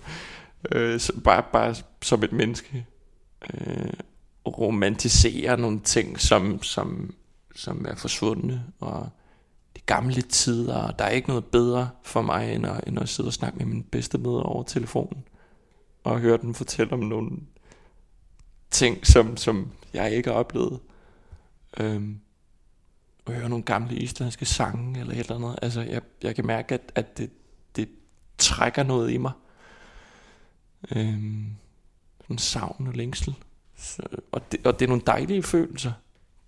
[0.72, 2.86] øh, så bare, bare som et menneske.
[3.54, 3.94] Øh,
[4.48, 7.14] romantiserer nogle ting, som, som,
[7.60, 9.10] som er forsvundne, og
[9.76, 13.10] de gamle tider, og der er ikke noget bedre for mig, end at, end at
[13.10, 15.24] sidde og snakke med min bedstemøder over telefonen,
[16.04, 17.32] og høre dem fortælle om nogle
[18.72, 20.80] ting, som, som jeg ikke har oplevet.
[21.80, 22.20] Øhm,
[23.26, 25.60] og høre nogle gamle islandske sange, eller et eller andet.
[25.62, 27.30] Altså, jeg, jeg kan mærke, at, at det,
[27.76, 27.90] det
[28.38, 29.32] trækker noget i mig.
[30.96, 31.46] Øhm,
[32.22, 33.36] sådan savn og længsel.
[33.78, 34.02] Så,
[34.32, 35.92] og, det, og det er nogle dejlige følelser.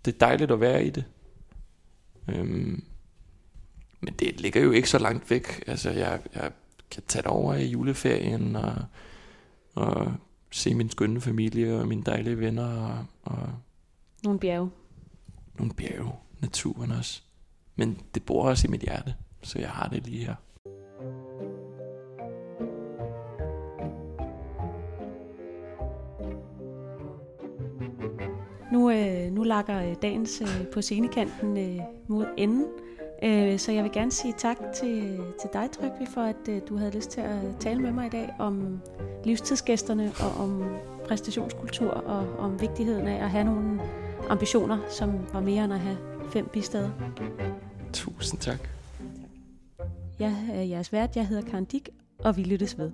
[0.06, 1.06] Det er dejligt at være i det.
[2.28, 2.84] Øhm,
[4.02, 5.64] men det ligger jo ikke så langt væk.
[5.68, 6.52] Altså, jeg, jeg
[6.92, 8.74] kan tage det over i juleferien og,
[9.76, 10.14] og
[10.52, 13.50] se min skønne familie og mine dejlige venner og, og
[14.24, 14.70] Nogle bjerge.
[15.58, 17.22] nogle bjerge, naturen også.
[17.76, 20.36] Men det bor også i mit hjerte, så jeg har det lige her.
[28.72, 32.66] Nu, øh, nu lakker øh, dagens øh, på scenekanten øh, mod enden,
[33.24, 36.78] øh, så jeg vil gerne sige tak til, til dig, Trygve, for at øh, du
[36.78, 38.82] havde lyst til at tale med mig i dag om
[39.24, 40.64] livstidsgæsterne og om
[41.08, 43.82] præstationskultur og om vigtigheden af at have nogle
[44.30, 45.98] ambitioner, som var mere end at have
[46.34, 46.90] fem bistader.
[47.94, 48.60] Tusind tak.
[50.20, 52.92] Jeg er jeres vært, jeg hedder Karen Dick, og vi lyttes ved.